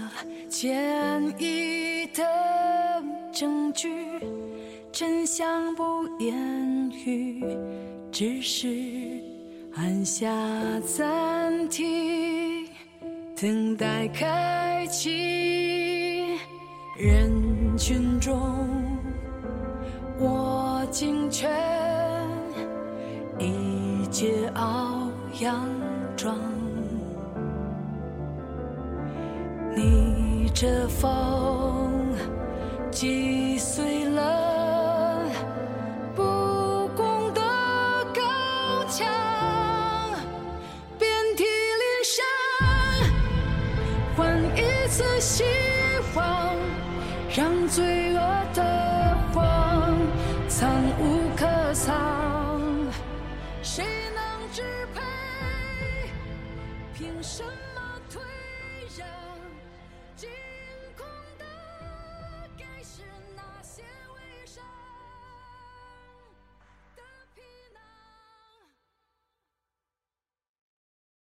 [0.47, 2.23] 坚毅的
[3.33, 3.89] 证据。
[4.91, 7.43] 真相不言语，
[8.11, 8.67] 只是
[9.73, 10.29] 按下
[10.81, 12.67] 暂停，
[13.35, 16.37] 等待开启。
[16.99, 18.39] 人群中。
[20.19, 21.49] 我尽全
[23.39, 25.09] 一介傲
[25.39, 25.67] 扬
[26.15, 26.37] 装，
[29.75, 32.15] 逆着风
[32.91, 35.23] 击碎了
[36.15, 37.41] 不公的
[38.13, 39.07] 高墙，
[40.99, 42.23] 遍体鳞伤，
[44.17, 45.43] 换一次希
[46.15, 46.55] 望。
[47.33, 48.19] 让罪恶
[48.53, 49.97] 的谎
[50.49, 50.69] 藏
[50.99, 52.61] 无可藏，
[53.63, 54.61] 谁能支
[54.93, 55.01] 配
[56.93, 57.45] 平生？